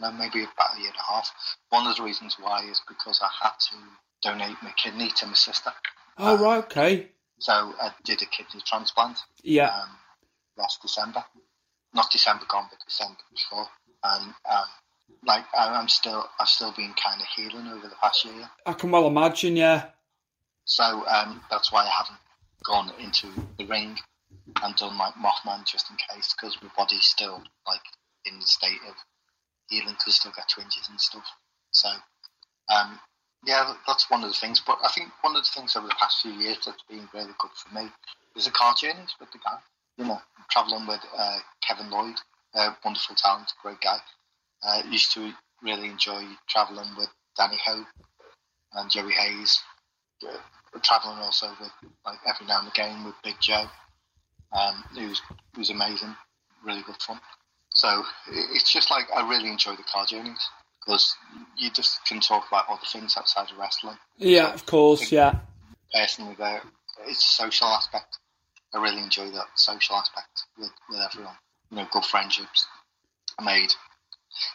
[0.00, 1.30] no, maybe about a year and a half.
[1.70, 3.76] One of the reasons why is because I had to
[4.22, 5.72] donate my kidney to my sister.
[6.18, 9.68] Oh right, okay, So I did a kidney transplant yeah.
[9.70, 9.88] um,
[10.56, 11.24] last December.
[11.94, 13.66] Not December gone, but December before.
[14.04, 14.64] And um,
[15.24, 18.48] like I- I'm still, I've still been kind of healing over the past year.
[18.66, 19.56] I can well imagine.
[19.56, 19.86] Yeah,
[20.64, 22.18] So um, that's why I haven't
[22.64, 23.28] gone into
[23.58, 23.96] the ring
[24.62, 27.82] and done like Mothman just in case, because my body's still like
[28.24, 28.94] in the state of
[29.68, 31.24] healing, because still get twinges and stuff.
[31.70, 31.88] So
[32.68, 32.98] um,
[33.44, 34.60] yeah, that's one of the things.
[34.64, 37.34] But I think one of the things over the past few years that's been really
[37.38, 37.88] good for me
[38.36, 39.58] is the car journeys with the guy.
[39.96, 42.16] You know, traveling with uh, Kevin Lloyd,
[42.54, 43.98] a wonderful talent, great guy.
[44.62, 47.84] Uh, used to really enjoy traveling with Danny Ho
[48.74, 49.60] and Joey Hayes.
[50.26, 50.36] Uh,
[50.82, 51.70] traveling also with
[52.04, 53.66] like every now and again with Big Joe,
[54.52, 55.20] um, who's
[55.54, 56.14] who's amazing,
[56.64, 57.20] really good fun.
[57.70, 60.48] So it's just like I really enjoy the car journeys
[60.84, 61.14] because
[61.56, 63.96] you just can talk about other things outside of wrestling.
[64.16, 65.38] yeah, of course, yeah.
[65.92, 66.62] Personally, there
[67.06, 68.18] it's a social aspect.
[68.74, 71.36] I really enjoy that social aspect with, with everyone.
[71.70, 72.66] You know, good friendships
[73.38, 73.70] are made.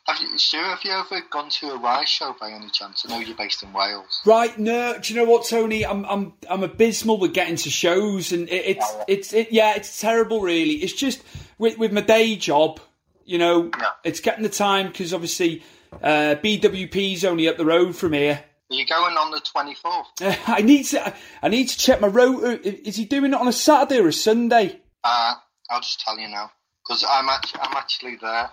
[0.07, 3.05] Have you, Stu, have you ever gone to a Rise show by any chance?
[3.05, 4.21] I know you're based in Wales.
[4.25, 4.97] Right, no.
[4.99, 5.85] Do you know what, Tony?
[5.85, 9.99] I'm I'm I'm abysmal with getting to shows, and it, it's it's it, yeah, it's
[9.99, 10.41] terrible.
[10.41, 11.21] Really, it's just
[11.57, 12.79] with with my day job.
[13.25, 13.89] You know, Yeah.
[14.03, 15.63] it's getting the time because obviously
[16.01, 18.43] uh, BWP's only up the road from here.
[18.69, 20.39] Are you going on the 24th?
[20.47, 22.65] I need to I need to check my route.
[22.65, 24.81] Is he doing it on a Saturday or a Sunday?
[25.03, 25.35] Uh,
[25.69, 26.51] I'll just tell you now
[26.85, 28.49] because I'm actually, I'm actually there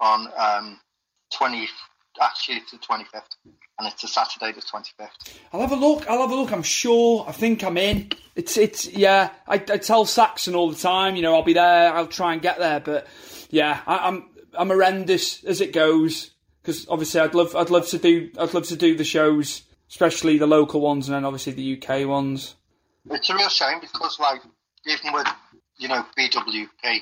[0.00, 0.80] on um,
[1.36, 1.68] 20.
[2.20, 3.24] Actually, it's the 25th,
[3.78, 5.36] and it's a Saturday, the 25th.
[5.52, 6.08] I'll have a look.
[6.08, 6.50] I'll have a look.
[6.50, 7.26] I'm sure.
[7.28, 8.10] I think I'm in.
[8.34, 9.30] It's it's yeah.
[9.46, 11.14] I, I tell Saxon all the time.
[11.16, 11.92] You know, I'll be there.
[11.92, 12.80] I'll try and get there.
[12.80, 13.06] But
[13.50, 16.30] yeah, I, I'm I'm horrendous as it goes
[16.66, 20.38] because obviously I'd love I'd love to do I'd love to do the shows, especially
[20.38, 22.56] the local ones, and then obviously the UK ones.
[23.10, 24.40] It's a real shame because, like,
[24.86, 25.28] even with
[25.78, 26.98] you know BWP,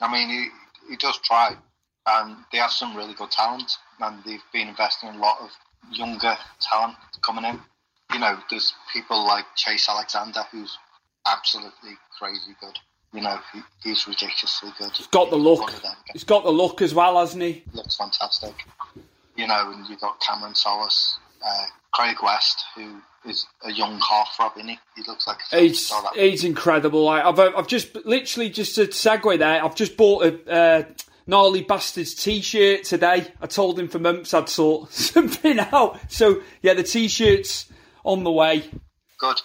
[0.00, 0.48] I mean, he
[0.90, 1.54] he does try,
[2.06, 5.50] and they have some really good talent, and they've been investing in a lot of
[5.92, 7.60] younger talent coming in.
[8.12, 10.78] You know, there's people like Chase Alexander, who's
[11.26, 12.78] absolutely crazy good.
[13.12, 14.90] You know, he, he's ridiculously good.
[14.94, 15.60] He's Got the look.
[15.60, 17.64] One of them He's got the look as well, hasn't he?
[17.72, 18.54] looks fantastic.
[19.36, 24.56] You know, and you've got Cameron Solis, uh, Craig West, who is a young heartthrob,
[24.56, 24.78] isn't he?
[24.96, 25.92] He looks like a He's.
[26.14, 27.08] He's incredible.
[27.08, 29.64] I, I've I've just literally just to segue there.
[29.64, 30.82] I've just bought a uh,
[31.28, 33.28] gnarly bastards t-shirt today.
[33.40, 36.00] I told him for months I'd sort something out.
[36.10, 37.70] So yeah, the t-shirts
[38.04, 38.64] on the way.
[39.18, 39.40] good.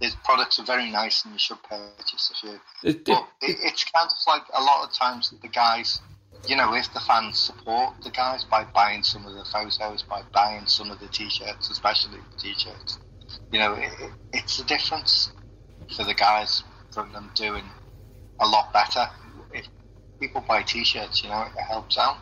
[0.00, 2.60] His products are very nice, and you should purchase a few.
[2.82, 6.00] It- But it, it's kind of like a lot of times the guys,
[6.48, 10.22] you know, if the fans support the guys by buying some of the photos, by
[10.34, 12.98] buying some of the t-shirts, especially the t-shirts,
[13.52, 15.30] you know, it, it, it's a difference
[15.96, 17.64] for the guys from them doing
[18.40, 19.08] a lot better.
[20.24, 22.16] People buy t-shirts, you know, it helps out.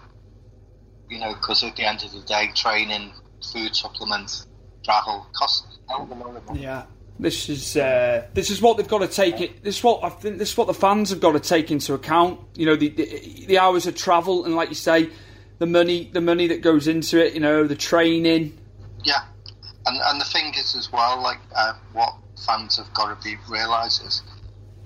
[1.08, 3.12] You know, because at the end of the day, training,
[3.52, 4.46] food supplements,
[4.84, 6.62] travel costs hell of a lot of money.
[6.62, 6.84] Yeah.
[7.20, 9.62] This is uh, this is what they've got to take it.
[9.62, 10.38] This is what I think.
[10.38, 12.40] This is what the fans have got to take into account.
[12.56, 15.10] You know, the the, the hours of travel and, like you say,
[15.58, 17.34] the money the money that goes into it.
[17.34, 18.58] You know, the training.
[19.04, 19.22] Yeah,
[19.86, 23.36] and and the thing is as well, like uh, what fans have got to be
[23.48, 24.22] realise is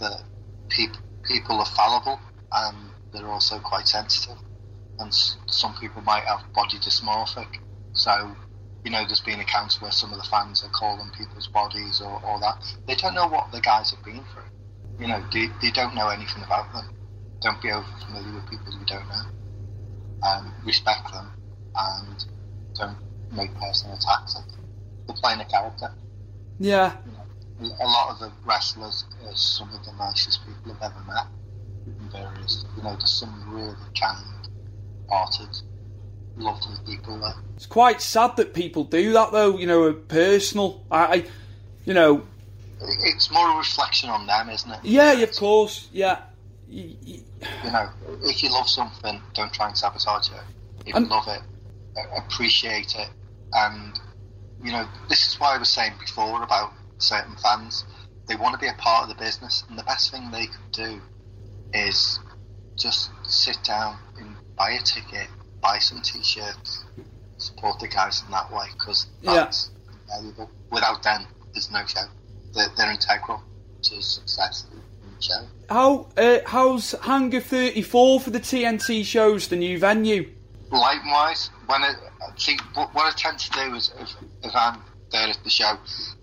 [0.00, 0.20] that
[0.68, 2.18] people people are fallible
[2.52, 2.76] and
[3.16, 4.38] they're also quite sensitive,
[4.98, 7.48] and s- some people might have body dysmorphic.
[7.92, 8.36] So,
[8.84, 12.20] you know, there's been accounts where some of the fans are calling people's bodies or,
[12.24, 12.56] or that.
[12.86, 14.44] They don't know what the guys have been through.
[14.98, 16.86] You know, they, they don't know anything about them.
[17.42, 19.22] Don't be over familiar with people you don't know.
[20.22, 21.30] Um, respect them
[21.76, 22.24] and
[22.78, 22.98] don't
[23.30, 24.34] make personal attacks.
[24.36, 24.46] Like,
[25.06, 25.90] they're playing a character.
[27.60, 31.26] Yeah, A lot of the wrestlers are some of the nicest people I've ever met.
[32.16, 35.48] In various, you know, there's some really kind-hearted,
[36.36, 37.34] lovely people there.
[37.54, 39.56] it's quite sad that people do that though.
[39.58, 40.84] You know, personal.
[40.90, 41.24] I, I
[41.84, 42.22] you know,
[42.80, 44.80] It's more a reflection on them, isn't it?
[44.82, 46.22] yeah, of course, yeah.
[46.68, 47.22] You
[47.64, 47.88] know,
[48.24, 50.34] if you love something, don't try and sabotage it.
[50.86, 51.42] If And- you love it,
[52.16, 53.08] appreciate it.
[53.52, 53.98] And,
[54.62, 57.84] you know, this is why I was saying before about certain fans.
[58.26, 60.72] They want to be a part of the business, and the best thing they could
[60.72, 61.00] do
[61.74, 62.18] is
[62.76, 65.28] just sit down and buy a ticket,
[65.62, 66.84] buy some t shirts,
[67.38, 69.34] support the guys in that way, because Yeah.
[69.34, 69.70] that's
[70.08, 70.50] valuable.
[70.70, 72.00] Without them, there's no show.
[72.54, 73.42] They're, they're integral
[73.82, 74.80] to success in
[75.16, 75.46] the show.
[75.68, 79.48] How uh, how's Hangar thirty four for the TNT shows?
[79.48, 80.30] The new venue.
[80.70, 81.94] lighting wise, when I
[82.36, 84.10] see what, what I tend to do is if,
[84.42, 84.80] if I'm
[85.12, 85.76] there at the show,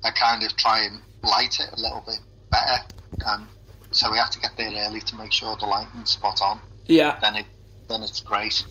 [0.04, 2.20] I kind of try and light it a little bit
[2.52, 2.84] better.
[3.26, 3.48] Um,
[3.96, 6.60] so we have to get there early to make sure the lighting's spot on.
[6.86, 7.46] Yeah, Then it
[7.90, 8.64] then it's great.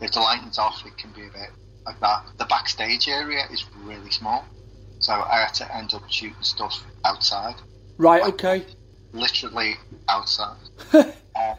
[0.00, 1.50] If the lighting's off, it can be a bit
[1.86, 2.24] like that.
[2.38, 4.44] The backstage area is really small,
[4.98, 7.54] so I had to end up shooting stuff outside,
[7.98, 8.22] right.
[8.24, 8.64] Okay.
[9.12, 9.74] literally
[10.08, 10.56] outside.
[10.92, 11.02] uh,
[11.36, 11.56] and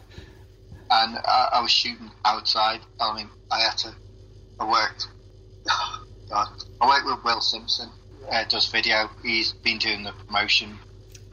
[0.89, 2.81] I, I was shooting outside.
[2.99, 3.93] I mean, I had to.
[4.59, 5.07] I worked.
[6.29, 6.47] God,
[6.81, 7.89] I worked with Will Simpson.
[8.31, 9.09] Uh, does video.
[9.23, 10.77] He's been doing the promotion,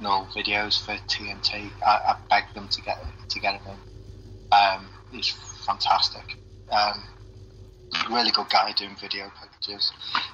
[0.01, 1.71] no videos for TNT.
[1.87, 3.79] I, I begged them to get to get him in.
[4.53, 5.29] Um, he's
[5.67, 6.37] fantastic.
[6.71, 7.05] Um,
[8.11, 9.93] really good guy doing video packages.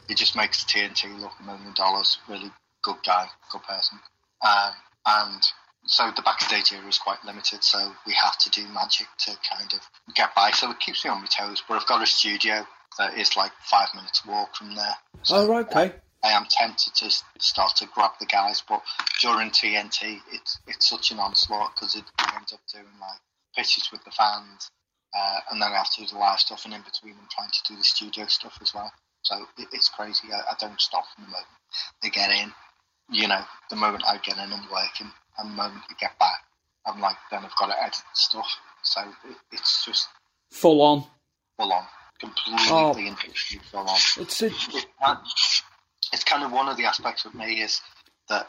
[0.09, 2.19] He just makes TNT look a million dollars.
[2.29, 2.51] Really
[2.83, 3.99] good guy, good person.
[4.43, 4.73] Um,
[5.07, 5.43] and
[5.87, 9.73] so the backstage area is quite limited, so we have to do magic to kind
[9.73, 9.81] of
[10.15, 10.51] get by.
[10.51, 11.63] So it keeps me on my toes.
[11.69, 12.67] But I've got a studio
[12.99, 14.97] that is like five minutes walk from there.
[15.23, 15.93] So Oh, okay.
[16.27, 18.83] I am tempted to start to grab the guys, but
[19.23, 23.21] during TNT, it's it's such an onslaught because it ends up doing like
[23.55, 24.69] pitches with the fans,
[25.17, 27.51] uh, and then I have to do the live stuff, and in between, I'm trying
[27.51, 28.93] to do the studio stuff as well.
[29.23, 30.29] So it, it's crazy.
[30.33, 31.47] I, I don't stop from the moment
[32.03, 32.53] they get in.
[33.09, 36.41] You know, the moment I get in, I'm working, and the moment I get back,
[36.87, 38.49] I'm like, then I've got to edit the stuff.
[38.83, 39.01] So
[39.31, 40.09] it, it's just
[40.51, 41.05] Full on.
[41.57, 41.85] full on,
[42.19, 42.95] completely Oh.
[43.71, 44.87] full on It's a, it
[46.17, 47.83] it's kind of one of the aspects of me is
[48.31, 48.47] that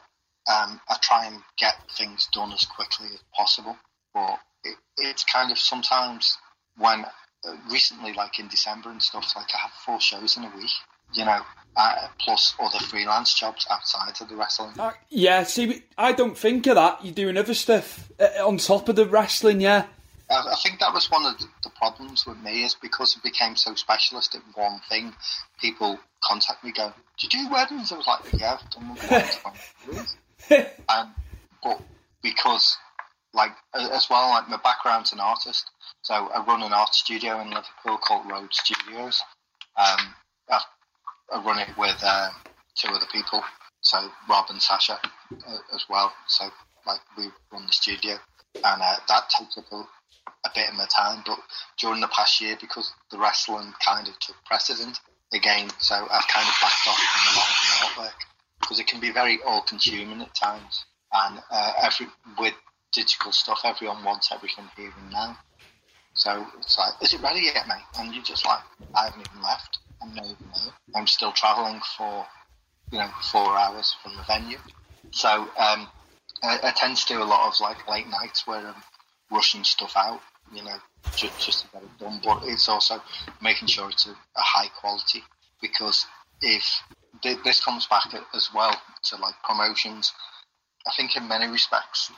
[0.47, 3.75] um, I try and get things done as quickly as possible.
[4.13, 6.37] But it, it's kind of sometimes
[6.77, 7.03] when
[7.45, 10.71] uh, recently, like in December and stuff, like I have four shows in a week,
[11.13, 11.41] you know,
[11.75, 14.79] uh, plus other freelance jobs outside of the wrestling.
[14.79, 15.43] uh, yeah.
[15.43, 17.03] See, I don't think of that.
[17.03, 19.59] You're doing other stuff uh, on top of the wrestling.
[19.59, 19.87] Yeah.
[20.29, 23.23] I, I think that was one of the, the problems with me is because it
[23.23, 25.13] became so specialist at one thing.
[25.59, 29.95] People contact me, go, "Do you do weddings?" I was like, "Yeah, I've done 20
[29.95, 30.15] years."
[30.89, 31.13] um,
[31.63, 31.81] but
[32.21, 32.77] because
[33.33, 35.69] like as well, like my background's an artist,
[36.01, 39.21] so I run an art studio in Liverpool called Road Studios.
[39.77, 40.15] Um,
[40.49, 40.59] I,
[41.33, 42.29] I run it with uh,
[42.75, 43.43] two other people,
[43.81, 44.99] so Rob and Sasha
[45.47, 46.11] uh, as well.
[46.27, 46.49] So
[46.85, 48.17] like we run the studio,
[48.63, 49.83] and uh, that takes up a,
[50.45, 51.23] a bit of my time.
[51.25, 51.39] But
[51.79, 54.99] during the past year, because the wrestling kind of took precedent
[55.33, 58.19] again, so I've kind of backed off from a lot of the artwork
[58.61, 60.85] because it can be very all-consuming at times.
[61.13, 62.53] And uh, every with
[62.93, 65.37] digital stuff, everyone wants everything here and now.
[66.13, 67.83] So it's like, is it ready yet, mate?
[67.97, 68.59] And you're just like,
[68.95, 69.79] I haven't even left.
[70.01, 70.73] I'm not even.
[70.95, 72.25] I'm still travelling for,
[72.91, 74.57] you know, four hours from the venue.
[75.11, 75.87] So um,
[76.43, 78.83] I, I tend to do a lot of like late nights where I'm
[79.31, 80.21] rushing stuff out,
[80.53, 80.77] you know,
[81.15, 82.19] just, just to get it done.
[82.23, 83.01] But it's also
[83.41, 85.23] making sure it's a, a high quality
[85.61, 86.05] because
[86.41, 86.63] if
[87.21, 88.75] th- this comes back as well
[89.05, 90.13] to like promotions,
[90.87, 92.11] I think in many respects,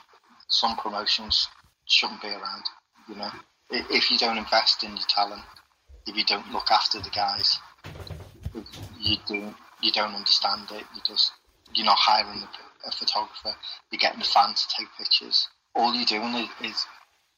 [0.48, 1.48] some promotions
[1.86, 2.64] shouldn't be around.
[3.08, 3.32] You know,
[3.72, 5.42] if you don't invest in your talent,
[6.06, 7.60] if you don't look after the guys,
[9.00, 10.84] you do you don't understand it.
[10.96, 11.32] You just
[11.74, 12.42] you're not hiring
[12.86, 13.56] a, photographer.
[13.92, 15.48] You're getting the fans to take pictures.
[15.76, 16.86] All you're doing is,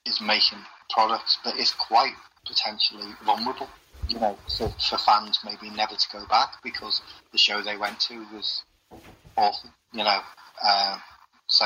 [0.06, 2.14] is making products, but it's quite
[2.46, 3.70] potentially vulnerable.
[4.08, 8.00] You know, for, for fans maybe never to go back because the show they went
[8.02, 8.64] to was
[9.38, 9.70] awful.
[9.94, 10.20] You know,
[10.68, 11.02] um,
[11.48, 11.66] so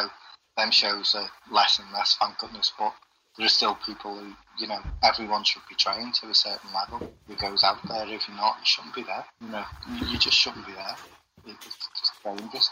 [0.58, 2.72] them shows are less and less, thank goodness.
[2.78, 2.94] But
[3.38, 7.10] there are still people who, you know, everyone should be trained to a certain level.
[7.28, 8.08] Who goes out there?
[8.08, 9.26] If you're not, you shouldn't be there.
[9.42, 9.66] You know,
[10.10, 10.96] you just shouldn't be there.
[11.48, 12.70] It, it's just dangerous.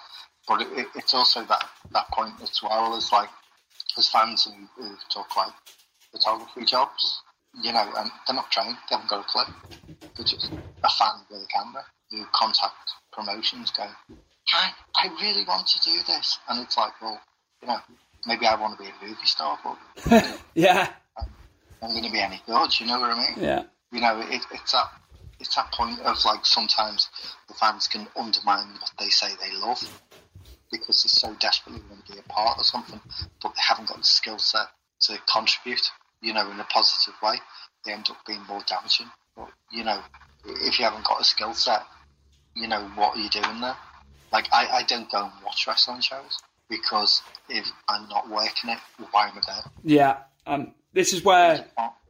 [0.48, 3.30] But it, it, it's also that that point as well as like
[3.98, 5.54] as fans who, who talk like
[6.12, 7.22] photography jobs.
[7.62, 8.78] You know, and they're not trained.
[8.90, 9.54] They haven't got a clue.
[10.16, 10.52] They're just
[10.84, 13.88] a fan with a camera who contact promotions, go,
[14.54, 16.40] I, I really want to do this.
[16.50, 17.20] And it's like, well,
[17.62, 17.78] you know,
[18.26, 20.90] maybe I want to be a movie star, but Yeah,
[21.82, 22.80] I'm going to be any good.
[22.80, 23.44] You know what I mean?
[23.44, 24.88] yeah, You know, it, it's that
[25.40, 27.10] it's that point of like sometimes
[27.48, 29.80] the fans can undermine what they say they love
[30.74, 33.00] because they so desperately want to be a part of something,
[33.42, 34.68] but they haven't got the skill set
[35.02, 35.90] to contribute.
[36.22, 37.36] You know, in a positive way,
[37.86, 39.08] they end up being more damaging.
[39.36, 40.00] But you know,
[40.46, 41.84] if you haven't got a skill set,
[42.56, 43.78] you know what are you doing there?
[44.32, 48.80] Like I, I don't go and watch wrestling shows because if I'm not working it,
[49.12, 49.72] why am I there?
[49.84, 50.18] yeah.
[50.46, 51.66] And this is where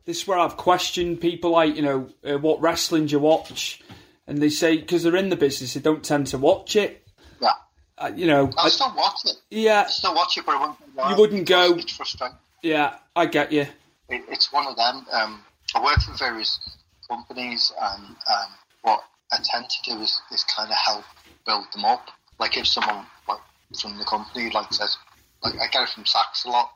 [0.06, 3.82] this is where I've questioned people like you know uh, what wrestling do you watch,
[4.28, 7.06] and they say because they're in the business they don't tend to watch it.
[7.42, 7.52] Yeah,
[7.98, 9.36] Uh, you know, I I- still watch it.
[9.50, 10.96] yeah, I still watch it, but I wouldn't.
[10.96, 12.38] go You wouldn't go- It's frustrating.
[12.62, 13.68] yeah, I get you.
[14.10, 15.06] It, it's one of them.
[15.12, 15.44] Um,
[15.76, 16.60] I work for various
[17.08, 18.50] companies, and um,
[18.82, 21.04] what I tend to do is, is kind of help
[21.46, 22.10] build them up.
[22.40, 23.40] Like if someone like
[23.80, 24.98] from the company like says,
[25.44, 26.72] like I get it from Saks a lot,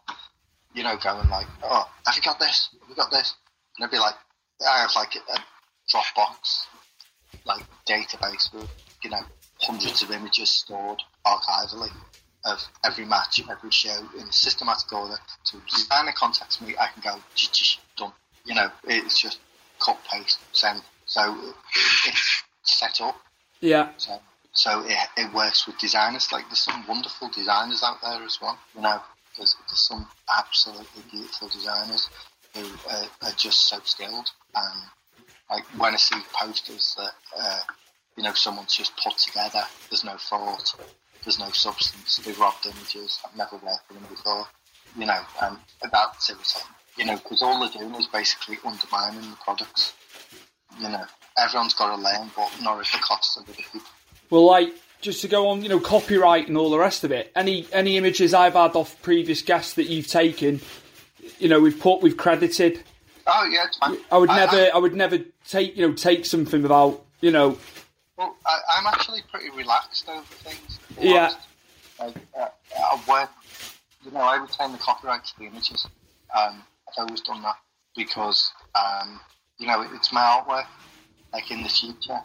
[0.74, 2.70] you know, going like, "Oh, have you got this?
[2.80, 3.34] Have you got this?"
[3.78, 4.16] And I'd be like,
[4.68, 5.40] "I have like a
[5.92, 6.66] Dropbox
[7.46, 8.70] like database with
[9.04, 9.22] you know
[9.62, 11.92] hundreds of images stored archivally
[12.46, 15.18] of every match, every show in a systematic order.
[15.44, 18.14] So if a designer contacts me, I can go "Ch- ch- done.
[18.46, 19.40] You know, it's just
[19.80, 20.82] cut, paste, send.
[21.06, 21.36] So
[22.06, 23.16] it's set up.
[23.60, 24.20] Yeah, So
[24.54, 26.32] so it, it works with designers.
[26.32, 28.58] Like there's some wonderful designers out there as well.
[28.76, 29.02] You know,
[29.36, 32.10] there's, there's some absolutely beautiful designers
[32.54, 34.30] who uh, are just so skilled.
[34.56, 34.80] And
[35.50, 37.60] like when I see posters that uh,
[38.18, 40.74] you know someone's just put together, there's no thought,
[41.24, 42.18] there's no substance.
[42.18, 43.20] They've robbed images.
[43.26, 44.46] I've never worked with them before.
[44.98, 45.58] You know, and
[45.92, 46.68] that's irritating.
[46.98, 49.94] You know, because all they're doing is basically undermining the products.
[50.80, 51.06] You know,
[51.38, 53.82] everyone's got to learn, but not at the cost of other people.
[54.30, 57.32] Well, like just to go on, you know, copyright and all the rest of it.
[57.36, 60.62] Any any images I've had off previous guests that you've taken,
[61.40, 62.82] you know, we've put, we've credited.
[63.28, 63.98] Oh yeah, it's fine.
[64.12, 67.58] I would never, I, I, would never take, you know, take something without, you know,
[68.18, 70.80] well, I, I'm actually pretty relaxed over things.
[71.00, 71.32] Yeah.
[72.00, 72.48] Like, uh,
[72.78, 73.30] I work,
[74.06, 75.88] you know, I retain the copyright to the images.
[76.36, 77.56] Um, I've always done that
[77.96, 79.20] because, um,
[79.58, 80.68] you know, it's my artwork.
[81.34, 82.20] Like in the future,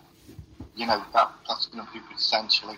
[0.76, 2.76] you know, that that's going to be essentially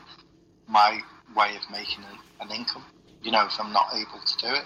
[0.66, 1.00] my
[1.36, 2.84] way of making a, an income.
[3.22, 4.64] You know, if I'm not able to do it,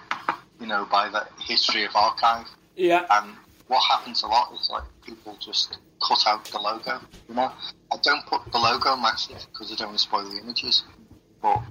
[0.60, 2.46] you know, by the history of archive.
[2.76, 3.32] yeah, And
[3.66, 7.00] what happens a lot is like people just cut out the logo.
[7.28, 7.52] You know,
[7.92, 10.84] I don't put the logo massive because I don't want to spoil the images.
[11.40, 11.62] But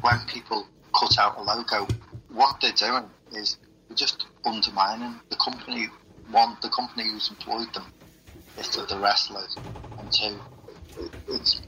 [0.00, 0.66] when people
[0.98, 1.86] cut out a logo,
[2.32, 3.58] what they're doing is
[3.88, 5.88] they're just undermining the company.
[6.30, 7.92] One, the company who's employed them
[8.58, 9.56] is to the wrestlers,
[9.98, 10.38] and two,
[10.98, 11.62] it, it's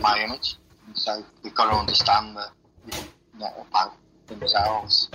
[0.00, 0.56] my image.
[0.86, 2.50] And so we've got to understand that
[2.86, 3.04] it's
[3.38, 3.92] not about
[4.28, 5.10] themselves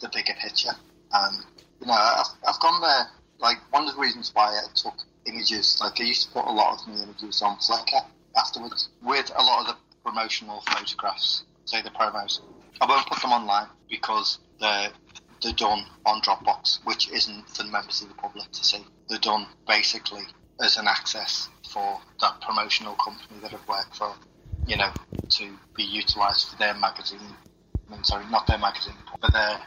[0.00, 0.72] the bigger picture.
[1.12, 1.44] And
[1.80, 3.06] you know, I've, I've gone there.
[3.38, 4.94] Like one of the reasons why I took
[5.26, 8.04] images, like I used to put a lot of my images on Flickr
[8.36, 12.40] afterwards with a lot of the promotional photographs, say the promos.
[12.80, 14.90] I won't put them online because they're
[15.42, 18.84] they're done on Dropbox, which isn't for the members of the public to see.
[19.08, 20.22] They're done basically
[20.60, 24.14] as an access for that promotional company that I've worked for,
[24.66, 24.90] you know,
[25.30, 27.20] to be utilised for their magazine.
[27.88, 29.60] I mean, sorry, not their magazine, but their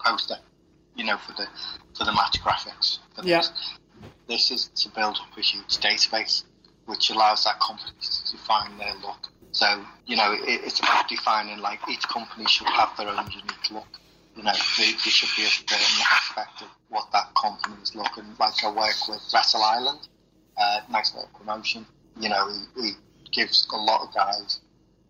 [0.00, 0.36] poster.
[0.94, 1.46] You know, for the
[1.96, 2.98] for the match graphics.
[3.14, 3.38] For Yeah.
[3.38, 3.52] this.
[4.28, 6.44] This is to build up a huge database,
[6.86, 9.28] which allows that company to define their look.
[9.52, 13.70] So, you know, it, it's about defining like each company should have their own unique
[13.70, 13.88] look.
[14.34, 18.24] You know, there, there should be a certain aspect of what that company is looking
[18.38, 18.64] like.
[18.64, 20.00] I work with Wrestle Island,
[20.56, 21.84] uh, nice little promotion.
[22.18, 22.92] You know, he, he
[23.32, 24.60] gives a lot of guys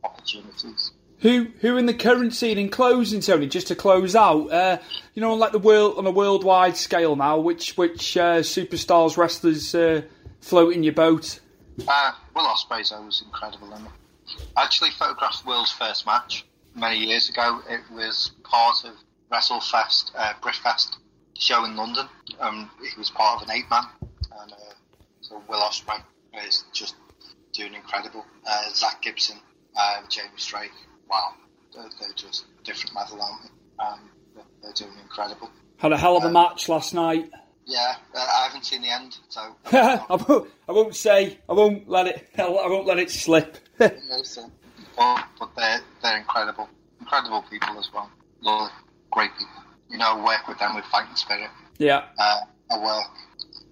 [0.03, 0.91] opportunities.
[1.23, 3.47] Who who in the current scene in closing, Tony?
[3.47, 4.79] Just to close out, uh,
[5.15, 9.17] you know, on like the world on a worldwide scale now, which which uh, superstars
[9.17, 10.03] wrestlers uh,
[10.41, 11.39] float in your boat?
[11.87, 13.73] Uh, Will Ospreay's always incredible.
[14.57, 16.45] I actually photographed Will's first match
[16.75, 17.61] many years ago.
[17.69, 18.93] It was part of
[19.33, 20.97] WrestleFest, uh, Britfest
[21.39, 22.09] show in London.
[22.41, 23.85] Um, he was part of an eight man,
[24.41, 24.57] and uh,
[25.21, 26.03] so Will Ospreay
[26.49, 26.97] is just
[27.53, 28.27] doing incredible.
[28.45, 29.39] Uh, Zack Gibson,
[29.77, 30.73] uh, James Drake,
[31.09, 31.35] wow,
[31.75, 33.85] they're, they're just different level, aren't they?
[33.85, 35.51] Um, they're, they're doing incredible.
[35.79, 37.31] Had a hell of a Um, match last night.
[37.65, 41.39] Yeah, uh, I haven't seen the end, so I won't, I won't say.
[41.49, 42.29] I won't let it.
[42.39, 43.59] I won't let it slip.
[44.25, 44.51] So,
[44.97, 46.69] but, but they're, they're incredible.
[47.01, 48.11] Incredible people as well.
[48.43, 48.71] Lovely,
[49.11, 49.53] great people.
[49.91, 51.51] You know, I work with them with fighting spirit.
[51.79, 52.41] yeah, Uh,
[52.71, 53.07] I work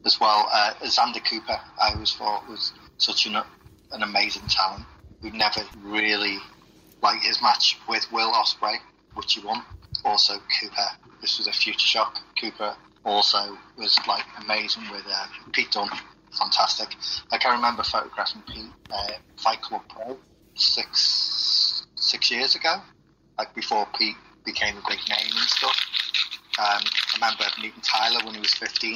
[0.07, 0.49] as well.
[0.53, 4.85] Uh, Xander Cooper, I always thought was such an, an amazing talent.
[5.23, 6.39] We've never really,
[7.03, 8.77] like his match with Will Ospreay,
[9.15, 9.63] which he won.
[10.05, 10.87] Also, Cooper,
[11.21, 12.19] this was a future shock.
[12.41, 15.91] Cooper also was like amazing with uh, Pete Dunne.
[16.33, 16.89] Fantastic.
[17.33, 20.17] Like I remember photographing Pete uh, Fight Club Pro
[20.55, 22.77] six six years ago,
[23.39, 25.77] like before Pete became a big name and stuff.
[26.59, 28.93] Um, I remember meeting Tyler when he was 15,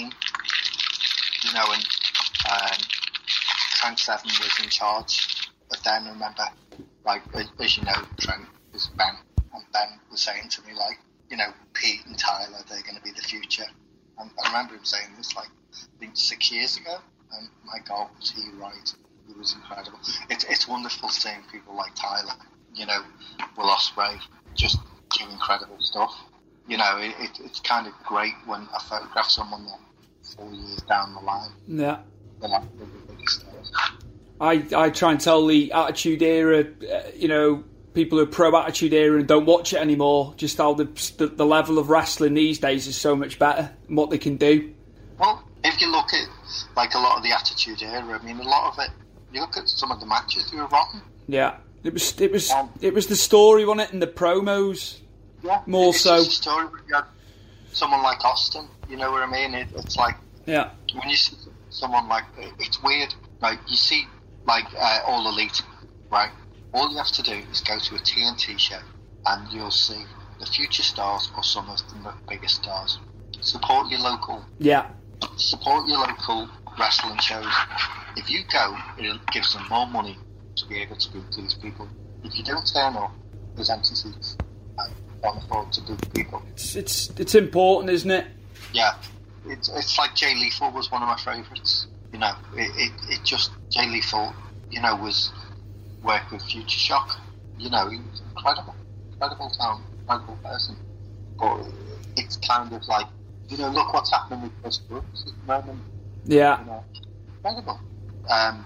[1.45, 1.87] you know, and
[2.51, 2.79] um,
[3.77, 5.49] Trent Seven was in charge.
[5.71, 6.45] But then I remember,
[7.05, 9.17] like, as- as you know, Trent was Ben,
[9.53, 10.99] and Ben was saying to me, like,
[11.31, 13.67] you know, Pete and Tyler, they're going to be the future.
[14.19, 16.99] And I remember him saying this, like, I think six years ago,
[17.33, 18.95] and my God, was he right?
[19.27, 19.99] He was incredible.
[20.31, 22.35] It's, it's wonderful seeing people like Tyler,
[22.75, 23.03] you know,
[23.57, 24.21] Will Ospreay,
[24.55, 24.79] just
[25.19, 26.15] do incredible stuff.
[26.69, 29.79] You know, it, it, it's kind of great when I photograph someone that
[30.37, 31.99] four years down the line, yeah.
[32.41, 33.73] they're not the biggest stars.
[34.41, 37.65] I, I try and tell the Attitude Era, uh, you know,
[37.95, 40.85] people who are pro Attitude Era and don't watch it anymore, just how the,
[41.17, 44.37] the the level of wrestling these days is so much better and what they can
[44.37, 44.73] do.
[45.19, 46.29] Well, if you look at
[46.77, 48.91] like a lot of the Attitude Era, I mean, a lot of it.
[49.33, 51.01] You look at some of the matches; they were rotten.
[51.29, 54.99] Yeah, it was it was it was the story on it and the promos.
[55.43, 56.23] Yeah, More so.
[56.23, 57.05] story you had
[57.73, 58.67] someone like Austin.
[58.89, 59.55] You know what I mean?
[59.55, 60.17] It, it's like
[60.47, 61.37] Yeah, when you see
[61.71, 62.25] someone like
[62.59, 63.15] it's weird.
[63.41, 64.07] Like you see,
[64.47, 65.63] like uh, All Elite,
[66.11, 66.31] right?
[66.73, 68.81] All you have to do is go to a TNT show,
[69.27, 70.03] and you'll see
[70.41, 72.99] the future stars or some of the biggest stars.
[73.41, 74.89] Support your local yeah,
[75.37, 77.53] support your local wrestling shows.
[78.17, 80.19] If you go, it gives them more money
[80.57, 81.89] to be able to book these people.
[82.23, 83.13] If you don't turn up,
[83.55, 84.37] there's empty seats.
[84.79, 84.93] And
[85.23, 86.43] can't afford to book people.
[86.53, 88.27] it's it's it's important, isn't it?
[88.73, 88.95] Yeah,
[89.47, 91.87] it's, it's like Jay Lethal was one of my favourites.
[92.15, 94.33] You know, it, it, it just, Jay Lethal,
[94.71, 95.33] you know, was
[96.01, 97.11] work with Future Shock.
[97.59, 98.77] You know, he was incredible,
[99.11, 100.77] incredible talent, incredible person.
[101.41, 101.67] But
[102.17, 103.07] it's kind of like,
[103.49, 105.83] you know, look what's happening with Chris Brooks at the moment.
[106.25, 106.85] Yeah, you know,
[107.43, 107.81] incredible.
[108.31, 108.65] Um,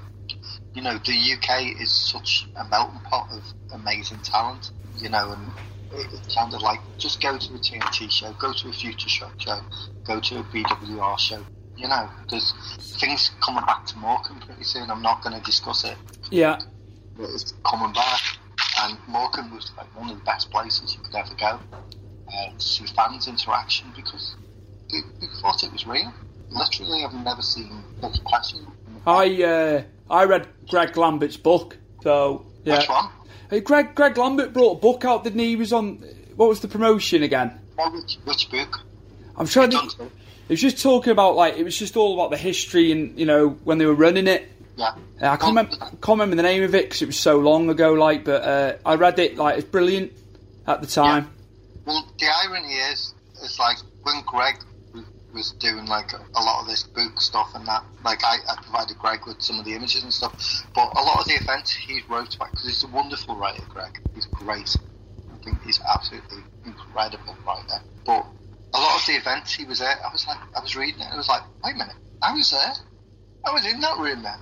[0.74, 3.42] you know, the UK is such a melting pot of
[3.72, 5.48] amazing talent, you know, and
[5.98, 9.08] it, it's kind of like just go to a TNT show, go to a Future
[9.08, 9.58] Shock show,
[10.06, 11.42] go to a BWR show.
[11.78, 12.52] You know, there's
[12.98, 14.90] things coming back to Morecambe pretty soon.
[14.90, 15.96] I'm not going to discuss it,
[16.28, 16.58] yeah,
[17.16, 18.20] but it's coming back.
[18.80, 21.60] And Morecambe was like one of the best places you could ever go
[22.32, 24.34] uh, to see fans interaction because
[24.90, 26.12] they, they thought it was real.
[26.50, 28.66] Literally, I've never seen such passion.
[29.06, 32.78] I uh, I read Greg Lambert's book, so yeah.
[32.78, 33.10] Which one?
[33.50, 35.50] Hey, Greg Greg Lambert brought a book out, didn't he?
[35.50, 35.98] He was on
[36.34, 37.58] what was the promotion again?
[37.92, 38.80] Which, which book?
[39.36, 40.10] I'm trying to.
[40.48, 43.26] It was just talking about like it was just all about the history and you
[43.26, 44.50] know when they were running it.
[44.76, 44.94] Yeah.
[45.20, 47.68] I can't remember, I can't remember the name of it because it was so long
[47.68, 47.94] ago.
[47.94, 49.36] Like, but uh, I read it.
[49.36, 50.12] Like, it's brilliant
[50.68, 51.30] at the time.
[51.84, 54.54] Well, the irony is, it's like when Greg
[55.34, 58.98] was doing like a, lot of this book stuff and that, like I, I provided
[58.98, 60.32] Greg with some of the images and stuff,
[60.74, 63.98] but a lot of the events he wrote about because he's a wonderful writer, Greg.
[64.14, 64.76] He's great.
[65.32, 67.80] I think he's absolutely incredible writer.
[68.06, 68.37] But a lot of
[69.08, 71.42] the events he was at, I was like, I was reading it, I was like,
[71.64, 72.72] wait a minute, I was there.
[73.44, 74.38] I was in that room then.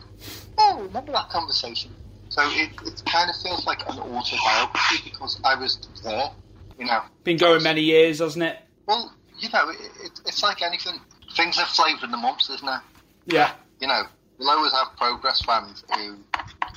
[0.59, 1.95] Oh, remember that conversation?
[2.29, 6.31] So it, it kind of feels like an autobiography because I was there,
[6.79, 7.03] you know.
[7.25, 8.59] Been going many years, hasn't it?
[8.87, 11.01] Well, you know, it, it, it's like anything.
[11.37, 12.81] Things have flavour in the months, isn't it?
[13.27, 13.53] Yeah.
[13.81, 14.03] You know,
[14.39, 16.17] we'll always have progress fans who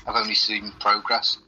[0.05, 1.39] have only seen progress,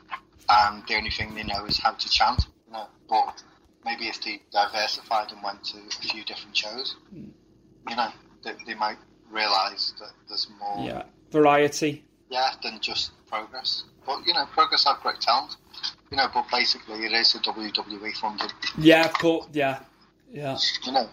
[0.50, 2.48] and the only thing they know is how to chant.
[2.68, 3.44] You know, but
[3.86, 8.10] maybe if they diversified and went to a few different shows, you know,
[8.44, 8.98] they, they might
[9.30, 11.04] realise that there's more, Yeah.
[11.32, 12.04] Variety.
[12.30, 13.84] yeah, than just progress.
[14.06, 15.56] But you know, progress have great talent.
[16.12, 18.52] You know, but basically it is a WWE funded.
[18.78, 19.48] Yeah, of course.
[19.54, 19.80] Yeah.
[20.32, 20.58] Yeah.
[20.86, 21.10] You know,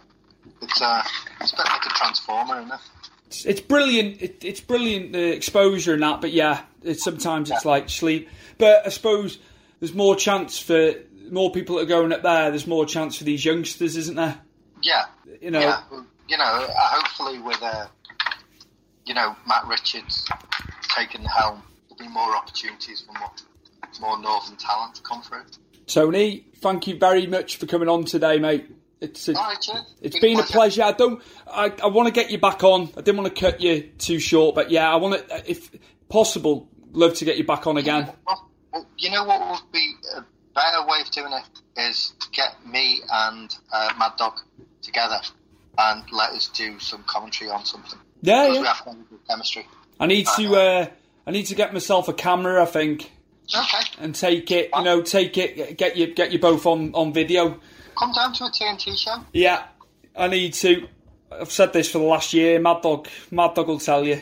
[0.63, 1.03] it's uh,
[1.41, 2.81] it's a bit like a transformer, isn't it?
[3.29, 4.21] It's, it's brilliant.
[4.23, 7.71] It, it's brilliant the exposure and that, but yeah, it's sometimes it's Yeah.
[7.71, 8.29] like sleep.
[8.57, 9.39] But I suppose
[9.79, 10.95] there's more chance for
[11.31, 12.51] more people that are going up there.
[12.51, 14.39] There's more chance for these youngsters, isn't there?
[14.83, 15.05] Yeah,
[15.41, 15.61] You know.
[15.61, 15.83] yeah.
[16.29, 17.87] You know, uh, hopefully with uh,
[19.07, 20.29] you know Matt Richards
[20.95, 23.31] taking the helm, there'll be more opportunities for more
[24.01, 25.43] more northern talent to come through.
[25.87, 28.71] Tony, thank you very much for coming on today, mate.
[29.01, 29.77] It's a, All right, Jim.
[30.03, 30.83] It's been a pleasure.
[30.83, 31.23] I don't.
[31.51, 32.91] I, I want to get you back on.
[32.97, 35.71] I didn't want to cut you too short, but yeah, I want to, if
[36.09, 38.13] possible, love to get you back on again.
[38.27, 40.25] Well, well, you know what would be a
[40.61, 44.39] better way of doing it is to get me and uh, Mad Dog
[44.83, 45.21] together
[45.79, 47.99] and let us do some commentary on something.
[48.23, 49.67] Yeah, Because we have good chemistry.
[50.01, 50.57] I need to.
[50.57, 50.87] Uh,
[51.27, 52.63] I need to get myself a camera.
[52.63, 53.13] I think
[53.57, 54.71] Okay, and take it.
[54.75, 55.79] You know, take it.
[55.79, 56.13] Get you.
[56.15, 57.61] Get you both on on video.
[57.99, 59.25] come down to a TNT show.
[59.33, 59.65] Yeah,
[60.17, 60.89] I need to.
[61.31, 62.59] I've said this for the last year.
[62.59, 63.07] Mad Dog.
[63.31, 64.21] Mad Dog will tell you.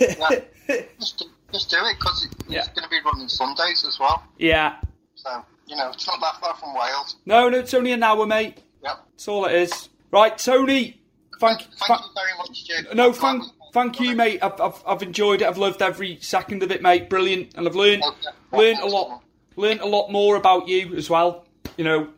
[0.00, 0.40] Yeah.
[0.98, 2.64] just, do, just do it because it's Yeah.
[2.74, 4.22] going to be running Sundays as well.
[4.38, 4.76] yeah.
[5.22, 7.16] So, you know, it's not that far from Wales.
[7.26, 8.58] No, no, it's only an hour, mate.
[8.82, 8.98] Yep.
[9.12, 9.88] That's all it is.
[10.10, 11.00] Right, Tony.
[11.38, 11.60] Thank.
[11.60, 12.86] Thank tha- you very much, Jim.
[12.96, 14.40] No, thank, thank you, mate.
[14.42, 15.46] I've, I've, I've enjoyed it.
[15.48, 17.08] I've loved every second of it, mate.
[17.08, 18.28] Brilliant, and I've learned Okay.
[18.52, 19.22] learned a lot,
[19.56, 21.44] learned a lot more about you as well.
[21.76, 22.08] You know,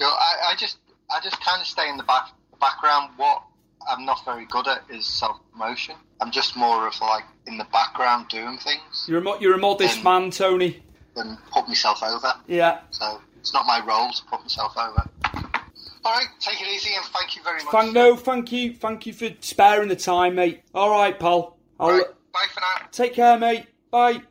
[0.00, 0.78] I, I just,
[1.10, 2.28] I just kind of stay in the back,
[2.60, 3.10] background.
[3.16, 3.42] What
[3.88, 5.96] I'm not very good at is self promotion.
[6.20, 9.98] I'm just more of like in the background doing things you're a you're a modest
[9.98, 10.82] Um, man, Tony.
[11.14, 12.34] Than put myself over.
[12.46, 12.80] Yeah.
[12.90, 15.08] So it's not my role to put myself over.
[16.04, 17.72] All right, take it easy and thank you very much.
[17.72, 20.62] Thank no, thank you, thank you for sparing the time, mate.
[20.74, 21.56] All right, pal.
[21.78, 22.88] I'll bye for now.
[22.90, 23.66] take care, mate.
[23.90, 24.22] Bye.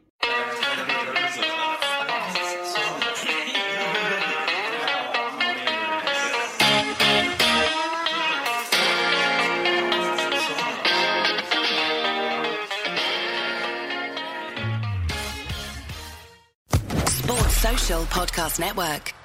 [18.06, 19.21] Podcast Network.